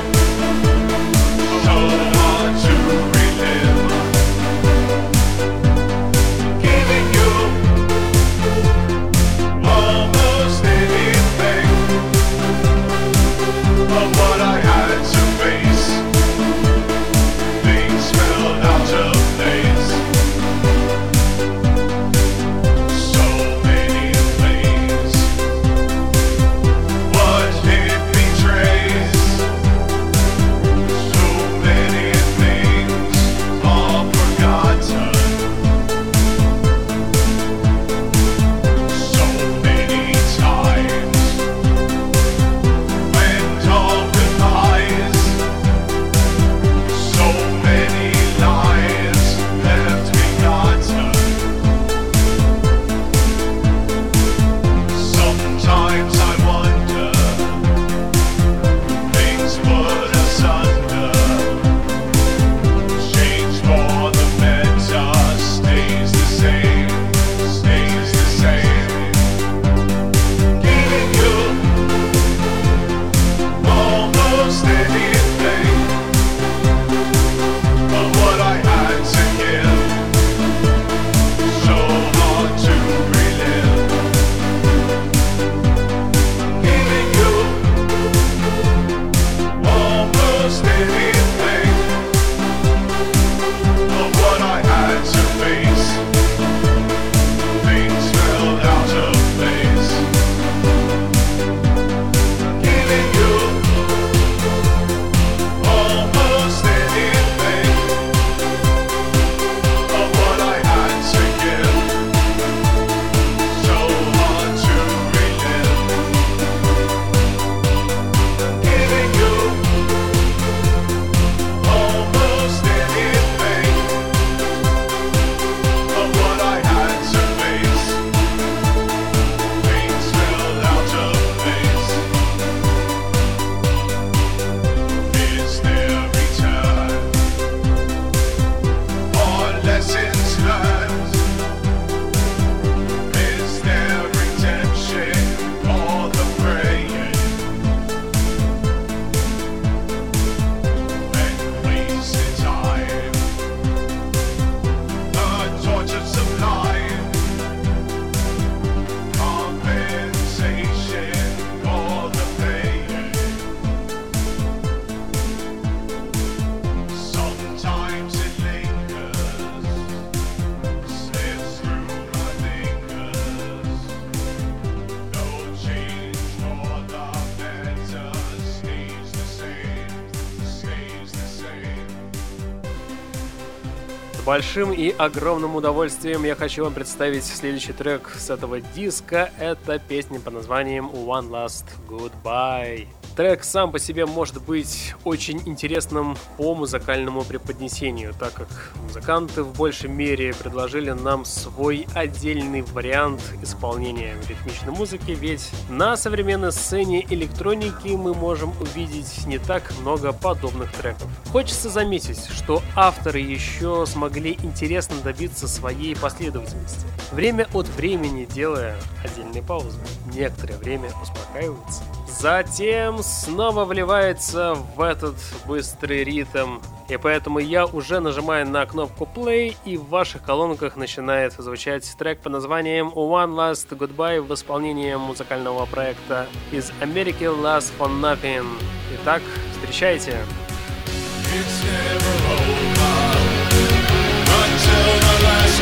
Большим 184.38 184.72
и 184.72 184.94
огромным 184.96 185.56
удовольствием 185.56 186.22
я 186.22 186.36
хочу 186.36 186.62
вам 186.62 186.72
представить 186.72 187.24
следующий 187.24 187.72
трек 187.72 188.08
с 188.16 188.30
этого 188.30 188.60
диска. 188.60 189.32
Это 189.40 189.80
песня 189.80 190.20
под 190.20 190.34
названием 190.34 190.86
One 190.90 191.28
Last 191.28 191.64
Goodbye. 191.88 192.86
Трек 193.18 193.42
сам 193.42 193.72
по 193.72 193.80
себе 193.80 194.06
может 194.06 194.40
быть 194.40 194.94
очень 195.02 195.42
интересным 195.44 196.16
по 196.36 196.54
музыкальному 196.54 197.24
преподнесению, 197.24 198.14
так 198.16 198.32
как 198.34 198.46
музыканты 198.84 199.42
в 199.42 199.56
большей 199.56 199.90
мере 199.90 200.32
предложили 200.32 200.92
нам 200.92 201.24
свой 201.24 201.88
отдельный 201.96 202.62
вариант 202.62 203.20
исполнения 203.42 204.14
ритмичной 204.28 204.70
музыки, 204.70 205.10
ведь 205.10 205.50
на 205.68 205.96
современной 205.96 206.52
сцене 206.52 207.04
электроники 207.10 207.88
мы 207.88 208.14
можем 208.14 208.52
увидеть 208.60 209.26
не 209.26 209.38
так 209.38 209.64
много 209.80 210.12
подобных 210.12 210.72
треков. 210.74 211.08
Хочется 211.32 211.70
заметить, 211.70 212.24
что 212.30 212.62
авторы 212.76 213.18
еще 213.18 213.84
смогли 213.84 214.38
интересно 214.44 214.94
добиться 215.02 215.48
своей 215.48 215.96
последовательности, 215.96 216.86
время 217.10 217.48
от 217.52 217.66
времени 217.66 218.28
делая 218.32 218.76
отдельные 219.02 219.42
паузы, 219.42 219.80
некоторое 220.14 220.56
время 220.58 220.92
успокаиваются 221.02 221.82
Затем 222.18 223.02
снова 223.04 223.64
вливается 223.64 224.56
в 224.74 224.80
этот 224.80 225.14
быстрый 225.46 226.02
ритм. 226.02 226.58
И 226.88 226.96
поэтому 226.96 227.38
я 227.38 227.64
уже 227.64 228.00
нажимаю 228.00 228.44
на 228.44 228.66
кнопку 228.66 229.08
play, 229.14 229.54
и 229.64 229.76
в 229.76 229.88
ваших 229.88 230.22
колонках 230.22 230.74
начинает 230.74 231.34
звучать 231.34 231.88
трек 231.96 232.20
под 232.20 232.32
названием 232.32 232.88
One 232.88 233.36
Last 233.36 233.68
Goodbye 233.70 234.20
в 234.20 234.34
исполнении 234.34 234.96
музыкального 234.96 235.64
проекта 235.66 236.26
из 236.50 236.72
Америки 236.80 237.22
Last 237.22 237.70
for 237.78 237.88
Nothing. 237.88 238.48
Итак, 238.96 239.22
встречайте. 239.52 240.18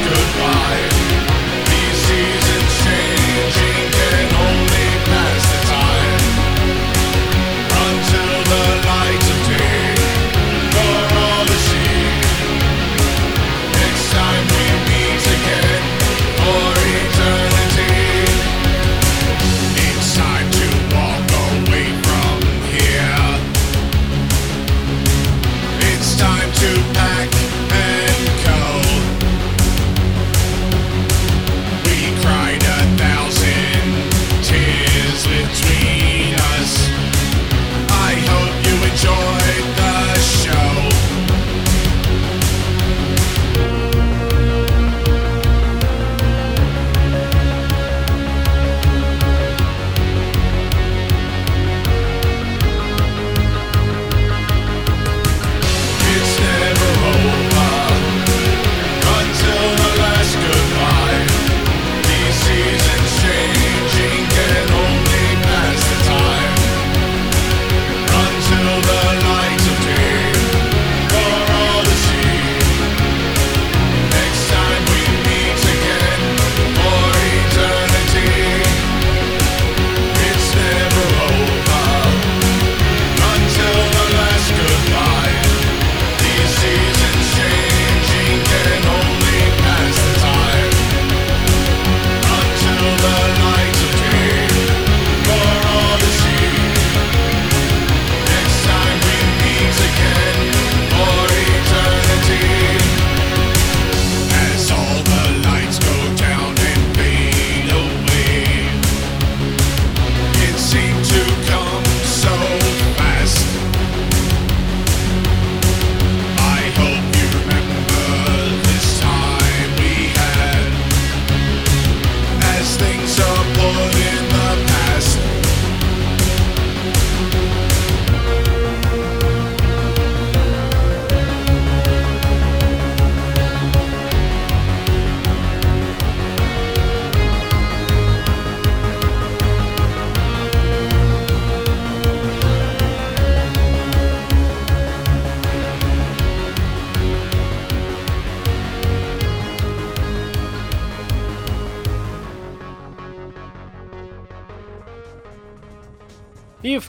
Goodbye. 0.09 0.89
И 1.69 1.71
в 4.29 4.66
never 8.57 8.86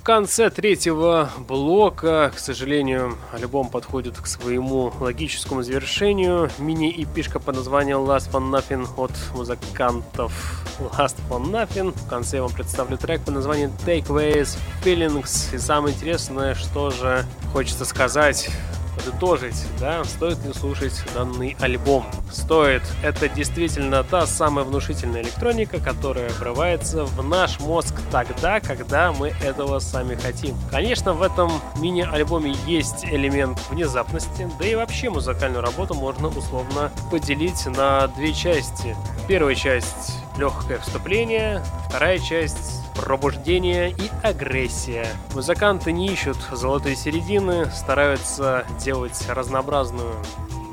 конце 0.07 0.49
третьего 0.49 1.29
блока, 1.49 2.31
к 2.33 2.39
сожалению, 2.39 3.17
альбом 3.33 3.67
подходит 3.67 4.17
к 4.17 4.25
своему 4.25 4.93
логическому 5.01 5.63
завершению. 5.63 6.49
Мини-эпишка 6.59 7.41
под 7.41 7.57
названием 7.57 7.97
Last 7.97 8.31
One 8.31 8.49
Nothing 8.49 8.87
от 8.95 9.11
музыкантов 9.35 10.31
Last 10.79 11.17
One 11.29 11.51
Nothing. 11.51 11.91
В 11.91 12.07
конце 12.07 12.37
я 12.37 12.43
вам 12.43 12.53
представлю 12.53 12.97
трек 12.97 13.21
под 13.25 13.33
названием 13.33 13.69
Takeaways 13.85 14.57
Feelings. 14.81 15.53
И 15.53 15.57
самое 15.57 15.93
интересное, 15.93 16.55
что 16.55 16.89
же 16.89 17.25
хочется 17.51 17.83
сказать 17.83 18.49
подытожить, 18.97 19.65
да, 19.79 20.03
стоит 20.03 20.43
ли 20.45 20.53
слушать 20.53 20.93
данный 21.13 21.55
альбом. 21.59 22.05
Стоит. 22.31 22.81
Это 23.03 23.29
действительно 23.29 24.03
та 24.03 24.25
самая 24.25 24.65
внушительная 24.65 25.21
электроника, 25.21 25.79
которая 25.79 26.29
врывается 26.29 27.05
в 27.05 27.23
наш 27.23 27.59
мозг 27.59 27.95
тогда, 28.11 28.59
когда 28.59 29.11
мы 29.11 29.29
этого 29.43 29.79
сами 29.79 30.15
хотим. 30.15 30.55
Конечно, 30.71 31.13
в 31.13 31.21
этом 31.21 31.51
мини-альбоме 31.77 32.55
есть 32.65 33.05
элемент 33.05 33.59
внезапности, 33.69 34.49
да 34.59 34.67
и 34.67 34.75
вообще 34.75 35.09
музыкальную 35.09 35.61
работу 35.61 35.93
можно 35.93 36.27
условно 36.27 36.91
поделить 37.11 37.65
на 37.65 38.07
две 38.07 38.33
части. 38.33 38.95
Первая 39.27 39.55
часть 39.55 40.17
легкое 40.37 40.79
вступление, 40.79 41.63
вторая 41.89 42.19
часть 42.19 42.86
пробуждение 42.97 43.91
и 43.91 44.09
агрессия. 44.23 45.07
Музыканты 45.33 45.91
не 45.91 46.07
ищут 46.07 46.37
золотой 46.51 46.95
середины, 46.95 47.67
стараются 47.67 48.65
делать 48.83 49.23
разнообразную 49.29 50.15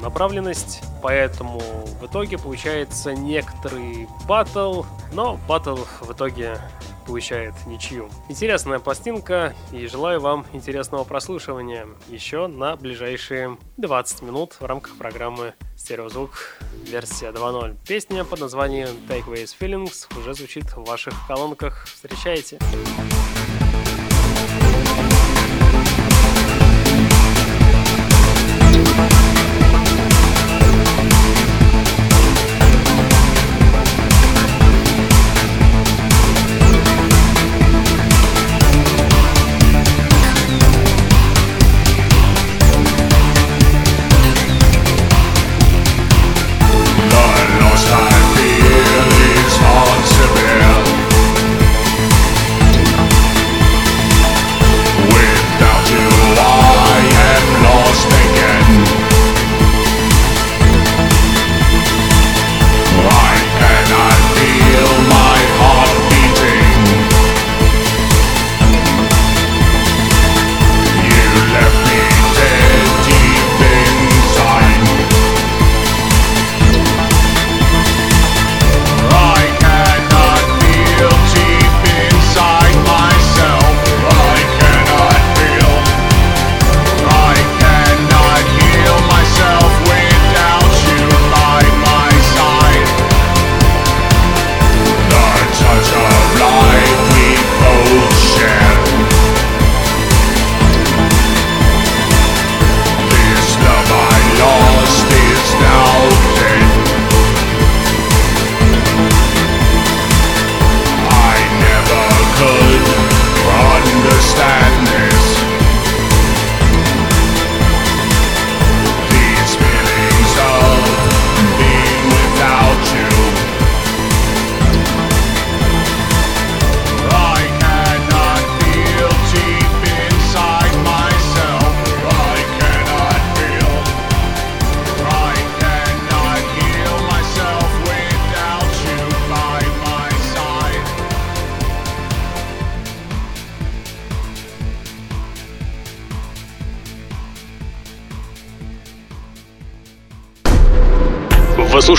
направленность, 0.03 0.83
поэтому 1.03 1.61
в 2.01 2.07
итоге 2.07 2.39
получается 2.39 3.15
некоторый 3.15 4.09
батл, 4.27 4.85
но 5.13 5.39
батл 5.47 5.77
в 6.01 6.13
итоге 6.13 6.59
получает 7.07 7.55
ничью. 7.67 8.09
Интересная 8.29 8.79
пластинка 8.79 9.55
и 9.73 9.87
желаю 9.87 10.21
вам 10.21 10.47
интересного 10.53 11.05
прослушивания 11.05 11.87
еще 12.09 12.47
на 12.47 12.77
ближайшие 12.77 13.59
20 13.77 14.23
минут 14.23 14.57
в 14.59 14.65
рамках 14.65 14.97
программы 14.97 15.55
Стереозвук 15.85 16.31
версия 16.87 17.27
2.0. 17.27 17.77
Песня 17.87 18.25
под 18.25 18.41
названием 18.41 18.89
Takeaways 19.07 19.55
Feelings 19.61 20.07
уже 20.19 20.33
звучит 20.33 20.65
в 20.75 20.83
ваших 20.83 21.13
колонках. 21.29 21.85
Встречайте! 21.85 22.57
Встречайте! 22.59 23.34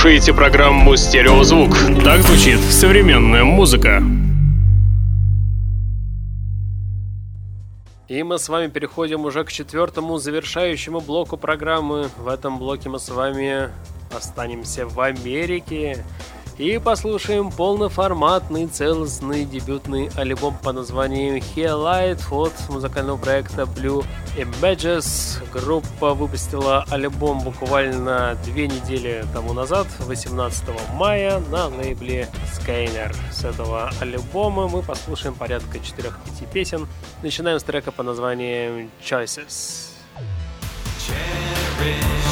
Слушаете 0.05 0.35
программу 0.35 0.95
«Стереозвук». 0.95 1.75
Так 2.03 2.21
звучит 2.21 2.59
современная 2.59 3.43
музыка. 3.43 4.03
И 8.07 8.21
мы 8.21 8.37
с 8.37 8.47
вами 8.47 8.67
переходим 8.67 9.25
уже 9.25 9.43
к 9.43 9.51
четвертому 9.51 10.19
завершающему 10.19 11.01
блоку 11.01 11.37
программы. 11.37 12.09
В 12.19 12.27
этом 12.27 12.59
блоке 12.59 12.87
мы 12.87 12.99
с 12.99 13.09
вами 13.09 13.69
останемся 14.15 14.85
в 14.85 15.01
Америке 15.01 16.05
и 16.57 16.77
послушаем 16.77 17.51
полноформатный 17.51 18.67
целостный 18.67 19.45
дебютный 19.45 20.09
альбом 20.15 20.57
по 20.57 20.71
названию 20.71 21.37
Here 21.37 21.75
Light 21.75 22.21
от 22.31 22.53
музыкального 22.69 23.17
проекта 23.17 23.63
Blue 23.63 24.05
Images. 24.37 25.43
Группа 25.51 26.13
выпустила 26.13 26.85
альбом 26.89 27.41
буквально 27.41 28.37
две 28.45 28.67
недели 28.67 29.25
тому 29.33 29.53
назад, 29.53 29.87
18 29.99 30.63
мая, 30.93 31.39
на 31.51 31.67
лейбле 31.67 32.29
Skyner. 32.57 33.15
С 33.31 33.43
этого 33.43 33.91
альбома 33.99 34.67
мы 34.67 34.81
послушаем 34.81 35.35
порядка 35.35 35.77
4-5 35.77 36.11
песен. 36.53 36.87
Начинаем 37.21 37.59
с 37.59 37.63
трека 37.63 37.91
по 37.91 38.03
названию 38.03 38.89
Choices. 39.01 39.91
Cherish 40.97 42.24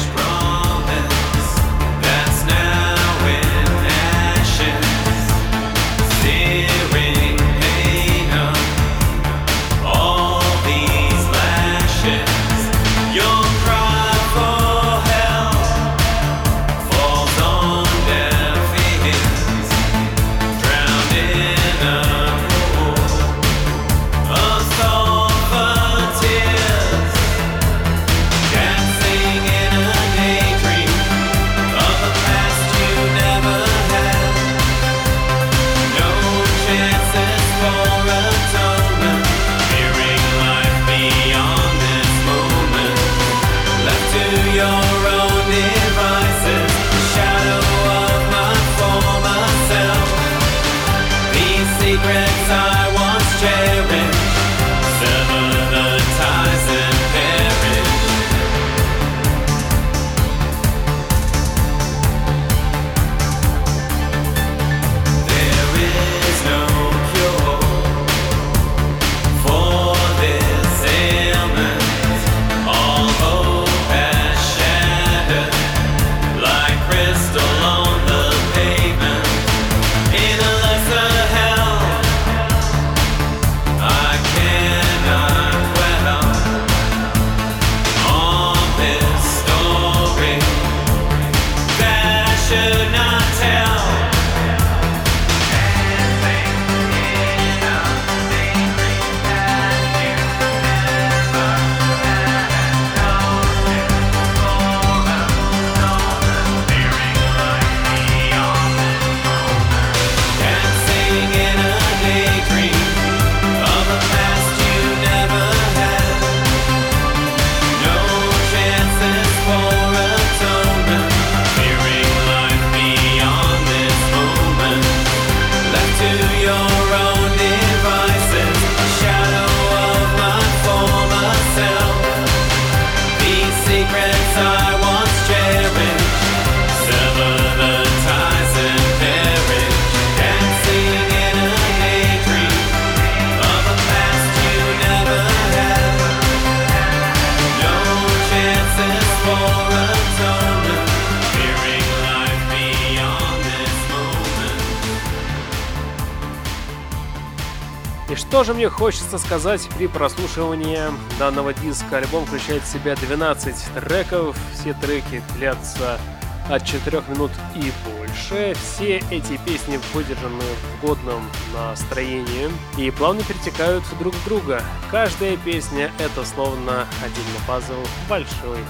мне 158.64 158.70
хочется 158.70 159.18
сказать 159.18 159.68
при 159.76 159.86
прослушивании 159.86 160.80
данного 161.18 161.52
диска? 161.52 161.98
Альбом 161.98 162.24
включает 162.24 162.62
в 162.62 162.66
себя 162.66 162.96
12 162.96 163.54
треков, 163.74 164.38
все 164.54 164.72
треки 164.72 165.22
длятся 165.36 166.00
от 166.48 166.64
4 166.64 167.02
минут 167.08 167.30
и 167.54 167.70
больше. 167.84 168.54
Все 168.54 169.02
эти 169.10 169.36
песни 169.44 169.78
выдержаны 169.92 170.40
в 170.40 170.86
годном 170.86 171.28
настроении 171.52 172.50
и 172.78 172.90
плавно 172.90 173.22
перетекают 173.24 173.84
друг 173.98 174.14
в 174.14 174.24
друга. 174.24 174.62
Каждая 174.90 175.36
песня— 175.36 175.92
это 175.98 176.24
словно 176.24 176.86
отдельный 177.02 177.40
пазл 177.46 177.74
большой 178.08 178.60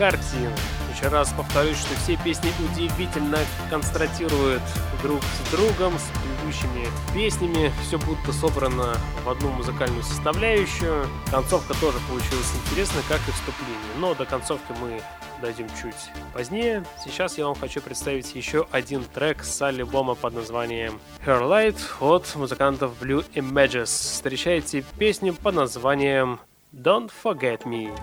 картины. 0.00 0.50
Еще 0.94 1.08
раз 1.08 1.30
повторюсь, 1.36 1.76
что 1.76 1.94
все 1.96 2.16
песни 2.16 2.50
удивительно 2.72 3.36
констратируют 3.68 4.62
друг 5.02 5.20
с 5.22 5.50
другом, 5.52 5.92
с 5.98 6.08
предыдущими 6.18 6.88
песнями. 7.12 7.70
Все 7.82 7.98
будто 7.98 8.32
собрано 8.32 8.96
в 9.24 9.28
одну 9.28 9.50
музыкальную 9.50 10.02
составляющую. 10.02 11.06
Концовка 11.30 11.74
тоже 11.74 11.98
получилась 12.08 12.50
интересной, 12.64 13.02
как 13.10 13.20
и 13.28 13.30
вступление. 13.30 13.76
Но 13.98 14.14
до 14.14 14.24
концовки 14.24 14.72
мы 14.80 15.02
дойдем 15.42 15.66
чуть 15.80 16.10
позднее. 16.32 16.82
Сейчас 17.04 17.36
я 17.36 17.44
вам 17.44 17.54
хочу 17.54 17.82
представить 17.82 18.34
еще 18.34 18.66
один 18.70 19.04
трек 19.04 19.44
с 19.44 19.60
альбома 19.60 20.14
под 20.14 20.32
названием 20.32 20.98
Her 21.26 21.42
Light 21.42 21.78
от 22.00 22.34
музыкантов 22.36 22.92
Blue 23.02 23.22
Images. 23.34 23.84
Встречайте 23.84 24.82
песню 24.98 25.34
под 25.34 25.56
названием 25.56 26.40
Don't 26.72 27.10
Forget 27.22 27.64
Me. 27.64 27.94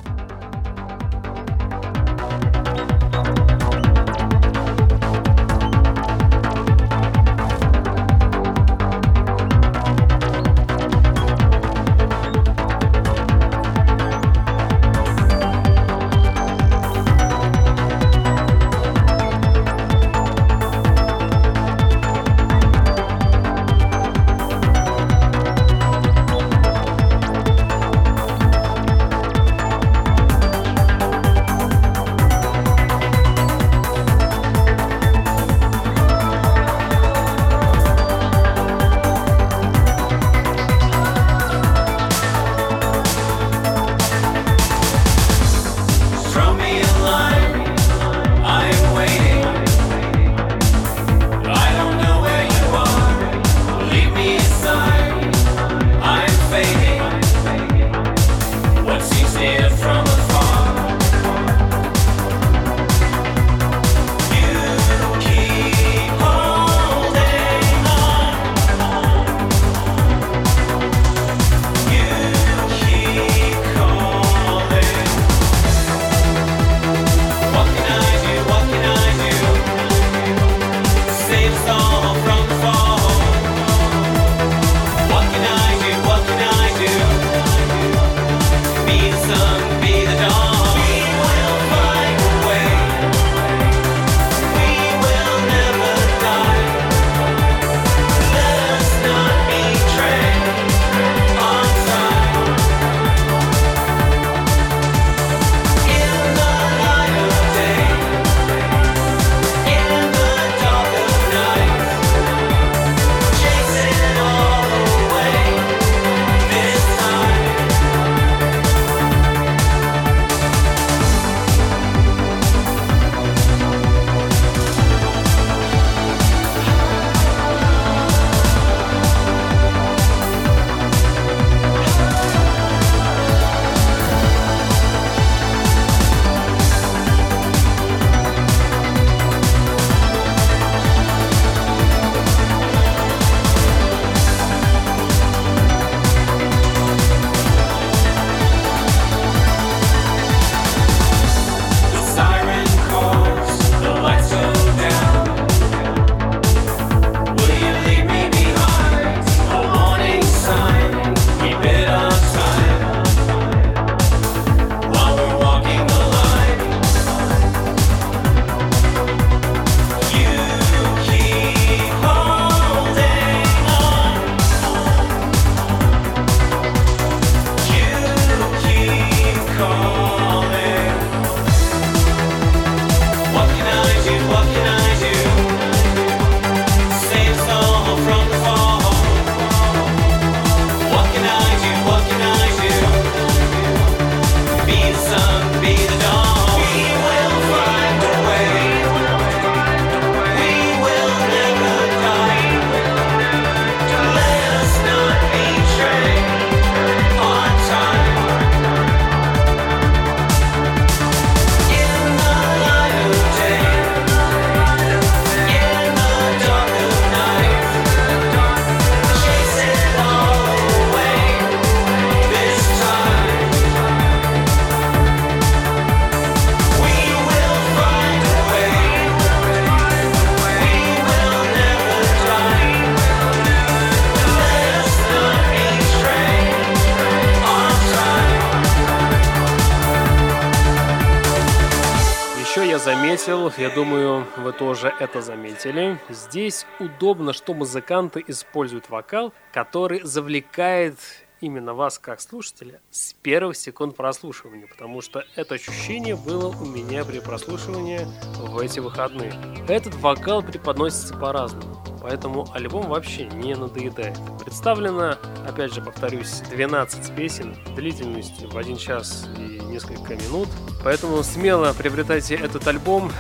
Заметил, 243.17 243.51
я 243.57 243.69
думаю, 243.71 244.27
вы 244.37 244.53
тоже 244.53 244.93
это 244.99 245.21
заметили. 245.21 245.99
Здесь 246.07 246.67
удобно, 246.79 247.33
что 247.33 247.55
музыканты 247.55 248.23
используют 248.27 248.89
вокал, 248.89 249.33
который 249.51 250.01
завлекает 250.03 250.99
именно 251.41 251.73
вас 251.73 251.99
как 251.99 252.21
слушателя 252.21 252.79
с 252.91 253.13
первых 253.13 253.57
секунд 253.57 253.95
прослушивания, 253.95 254.67
потому 254.67 255.01
что 255.01 255.23
это 255.35 255.55
ощущение 255.55 256.15
было 256.15 256.47
у 256.47 256.65
меня 256.65 257.05
при 257.05 257.19
прослушивании 257.19 258.07
в 258.37 258.57
эти 258.59 258.79
выходные. 258.79 259.33
Этот 259.67 259.95
вокал 259.95 260.41
преподносится 260.41 261.15
по-разному, 261.15 261.83
поэтому 262.01 262.47
альбом 262.53 262.87
вообще 262.87 263.25
не 263.25 263.55
надоедает. 263.55 264.17
Представлено, 264.43 265.17
опять 265.47 265.73
же 265.73 265.81
повторюсь, 265.81 266.41
12 266.51 267.15
песен 267.15 267.55
длительностью 267.75 268.49
в 268.49 268.57
1 268.57 268.77
час 268.77 269.27
и 269.37 269.59
несколько 269.67 270.15
минут, 270.15 270.47
поэтому 270.83 271.21
смело 271.23 271.73
приобретайте 271.73 272.35
этот 272.35 272.65
альбом, 272.67 273.11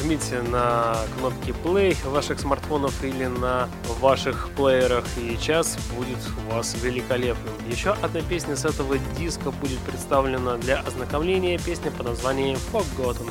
жмите 0.00 0.42
на 0.42 0.96
кнопки 1.18 1.54
play 1.64 1.96
ваших 2.08 2.38
смартфонов 2.38 3.02
или 3.02 3.26
на 3.26 3.68
ваших 4.00 4.50
плеерах, 4.56 5.04
и 5.18 5.36
час 5.38 5.76
будет 5.96 6.18
у 6.46 6.54
вас 6.54 6.76
великолепным. 6.80 7.52
Еще 7.70 7.90
одна 7.90 8.20
песня 8.22 8.54
с 8.54 8.64
этого 8.64 8.96
диска 9.18 9.50
будет 9.50 9.78
представлена 9.80 10.56
для 10.56 10.80
ознакомления, 10.80 11.58
песня 11.58 11.90
под 11.90 12.06
названием 12.06 12.58
Forgotten. 12.72 13.28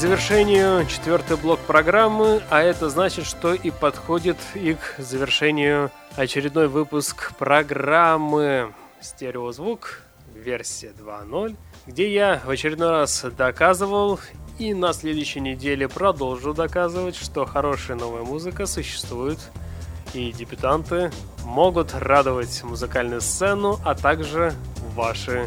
Завершению 0.00 0.86
четвертый 0.86 1.36
блок 1.36 1.60
программы, 1.60 2.40
а 2.48 2.62
это 2.62 2.88
значит, 2.88 3.26
что 3.26 3.52
и 3.52 3.70
подходит 3.70 4.38
и 4.54 4.72
к 4.72 4.94
завершению 4.96 5.90
очередной 6.16 6.68
выпуск 6.68 7.34
программы. 7.36 8.72
«Стереозвук» 9.02 10.00
версия 10.34 10.92
2.0, 10.98 11.54
где 11.86 12.14
я 12.14 12.40
в 12.42 12.48
очередной 12.48 12.88
раз 12.88 13.26
доказывал 13.36 14.18
и 14.58 14.72
на 14.72 14.94
следующей 14.94 15.40
неделе 15.40 15.86
продолжу 15.86 16.54
доказывать, 16.54 17.14
что 17.14 17.44
хорошая 17.44 17.98
новая 17.98 18.22
музыка 18.22 18.64
существует 18.64 19.38
и 20.14 20.32
дебютанты 20.32 21.12
могут 21.44 21.92
радовать 21.92 22.62
музыкальную 22.62 23.20
сцену, 23.20 23.78
а 23.84 23.94
также 23.94 24.54
ваши 24.94 25.46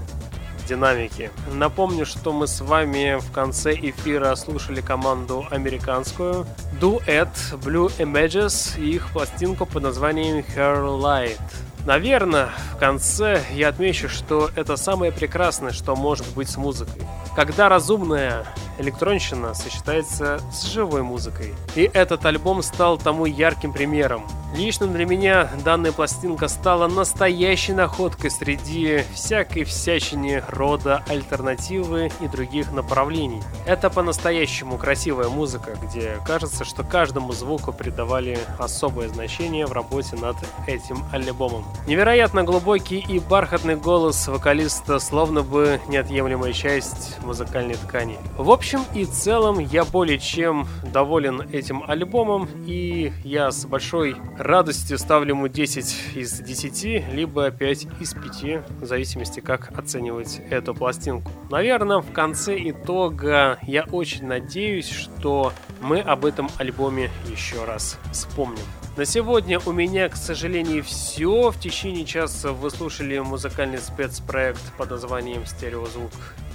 динамики. 0.66 1.32
Напомню, 1.51 2.05
что 2.05 2.32
мы 2.32 2.47
с 2.47 2.61
вами 2.61 3.20
в 3.20 3.32
конце 3.32 3.74
эфира 3.74 4.34
слушали 4.36 4.82
команду 4.82 5.45
американскую 5.51 6.45
Duet 6.80 7.30
Blue 7.64 7.91
Images 7.97 8.80
и 8.80 8.95
их 8.95 9.09
пластинку 9.11 9.66
под 9.66 9.84
названием 9.84 10.45
Her 10.55 10.99
Light. 10.99 11.39
Наверное, 11.86 12.49
в 12.74 12.78
конце 12.78 13.43
я 13.53 13.70
отмечу, 13.70 14.07
что 14.07 14.49
это 14.55 14.78
самое 14.78 15.11
прекрасное, 15.11 15.72
что 15.72 15.95
может 15.95 16.28
быть 16.34 16.49
с 16.49 16.55
музыкой. 16.55 17.03
Когда 17.36 17.68
разумная 17.68 18.45
электронщина 18.80 19.53
сочетается 19.53 20.39
с 20.51 20.63
живой 20.63 21.03
музыкой. 21.03 21.53
И 21.76 21.89
этот 21.93 22.26
альбом 22.26 22.61
стал 22.61 22.97
тому 22.97 23.26
ярким 23.26 23.74
примером. 23.74 24.26
Лично 24.55 24.86
для 24.86 25.05
меня 25.07 25.49
данная 25.65 25.91
пластинка 25.91 26.47
стала 26.47 26.88
настоящей 26.88 27.74
находкой 27.74 28.30
среди 28.30 29.03
всякой 29.11 29.63
всячины 29.63 30.43
рода 30.47 31.03
альтернативы 31.07 32.11
и 32.21 32.28
других 32.28 32.71
направлений. 32.71 33.41
Это 33.65 33.89
по-настоящему 33.89 34.78
красивая 34.78 35.28
музыка, 35.28 35.76
где 35.82 36.19
кажется, 36.24 36.65
что 36.65 36.84
каждому 36.84 37.34
звуку 37.34 37.74
придавали 37.74 38.38
особое 38.59 39.09
значение 39.09 39.65
в 39.65 39.71
работе 39.71 40.15
над 40.17 40.38
этим 40.67 41.03
альбомом. 41.11 41.65
Невероятно 41.88 42.43
глубокий 42.43 42.99
и 42.99 43.17
бархатный 43.17 43.76
голос 43.76 44.28
вокалиста 44.28 44.99
словно 44.99 45.41
бы 45.41 45.82
неотъемлемая 45.88 46.53
часть 46.53 47.19
музыкальной 47.21 47.74
ткани. 47.76 48.19
В 48.38 48.51
общем 48.64 48.86
и 48.93 49.03
целом 49.03 49.59
я 49.59 49.84
более 49.84 50.18
чем 50.18 50.66
доволен 50.93 51.41
этим 51.51 51.84
альбомом 51.86 52.47
и 52.66 53.11
я 53.26 53.51
с 53.51 53.66
большой 53.66 54.16
радостью 54.38 54.97
ставлю 54.97 55.32
ему 55.32 55.49
10 55.49 56.16
из 56.16 56.39
10, 56.39 57.14
либо 57.14 57.51
5 57.51 57.88
из 57.99 58.14
5, 58.14 58.80
в 58.80 58.86
зависимости 58.86 59.41
как 59.41 59.78
оценивать 59.78 60.39
эту 60.49 60.74
пластинку. 60.74 61.30
Наверное, 61.49 61.99
в 61.99 62.14
конце 62.14 62.57
итога 62.57 63.59
я 63.64 63.84
очень 63.84 64.28
надеюсь, 64.28 64.89
что 64.89 65.51
мы 65.82 65.99
об 65.99 66.24
этом 66.24 66.49
альбоме 66.57 67.11
еще 67.30 67.66
раз 67.66 67.99
вспомним. 68.14 68.64
На 68.95 69.05
сегодня 69.05 69.59
у 69.66 69.72
меня, 69.72 70.07
к 70.07 70.16
сожалению, 70.16 70.84
все. 70.84 71.49
В 71.49 71.59
течение 71.59 72.05
часа 72.05 72.51
вы 72.51 72.70
слушали 72.70 73.18
музыкальный 73.18 73.80
спецпроект 73.80 74.61
под 74.78 74.91
названием 74.91 75.47
«Стереозвук 75.47 76.11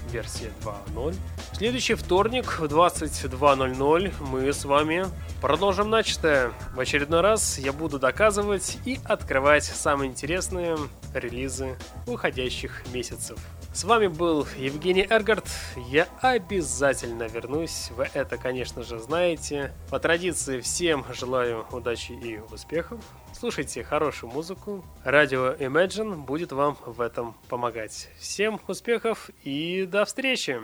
версия 0.09 0.51
2.0. 0.63 1.15
В 1.53 1.57
следующий 1.57 1.95
вторник 1.95 2.59
в 2.59 2.65
22.00 2.65 4.13
мы 4.21 4.53
с 4.53 4.65
вами 4.65 5.07
продолжим 5.41 5.91
начатое. 5.91 6.53
В 6.75 6.81
очередной 6.81 7.21
раз 7.21 7.59
я 7.59 7.73
буду 7.73 7.99
доказывать 7.99 8.79
и 8.85 8.99
открывать 9.05 9.65
самые 9.65 10.11
интересные 10.11 10.77
релизы 11.15 11.77
уходящих 12.07 12.83
месяцев. 12.93 13.39
С 13.73 13.85
вами 13.85 14.09
был 14.09 14.47
Евгений 14.57 15.07
Эргард. 15.09 15.47
Я 15.89 16.09
обязательно 16.21 17.25
вернусь. 17.25 17.91
Вы 17.97 18.09
это, 18.13 18.37
конечно 18.37 18.83
же, 18.83 18.99
знаете. 18.99 19.73
По 19.91 20.01
традиции 20.01 20.61
всем 20.61 21.05
желаю 21.15 21.67
удачи 21.71 22.13
и 22.13 22.41
успехов. 22.51 23.01
Слушайте 23.39 23.85
хорошую 23.85 24.33
музыку. 24.33 24.85
Радио 25.05 25.53
Imagine 25.53 26.17
будет 26.17 26.51
вам 26.51 26.77
в 26.85 27.01
этом 27.01 27.37
помогать. 27.49 28.09
Всем 28.19 28.59
успехов 28.67 29.31
и 29.45 29.87
до 29.89 30.05
встречи! 30.07 30.59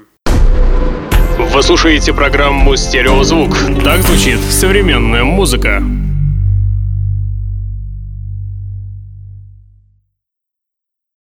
Вы 1.38 1.62
слушаете 1.62 2.12
программу 2.12 2.74
«Стереозвук». 2.74 3.56
Так 3.84 4.00
звучит 4.02 4.40
современная 4.40 5.22
музыка. 5.22 5.80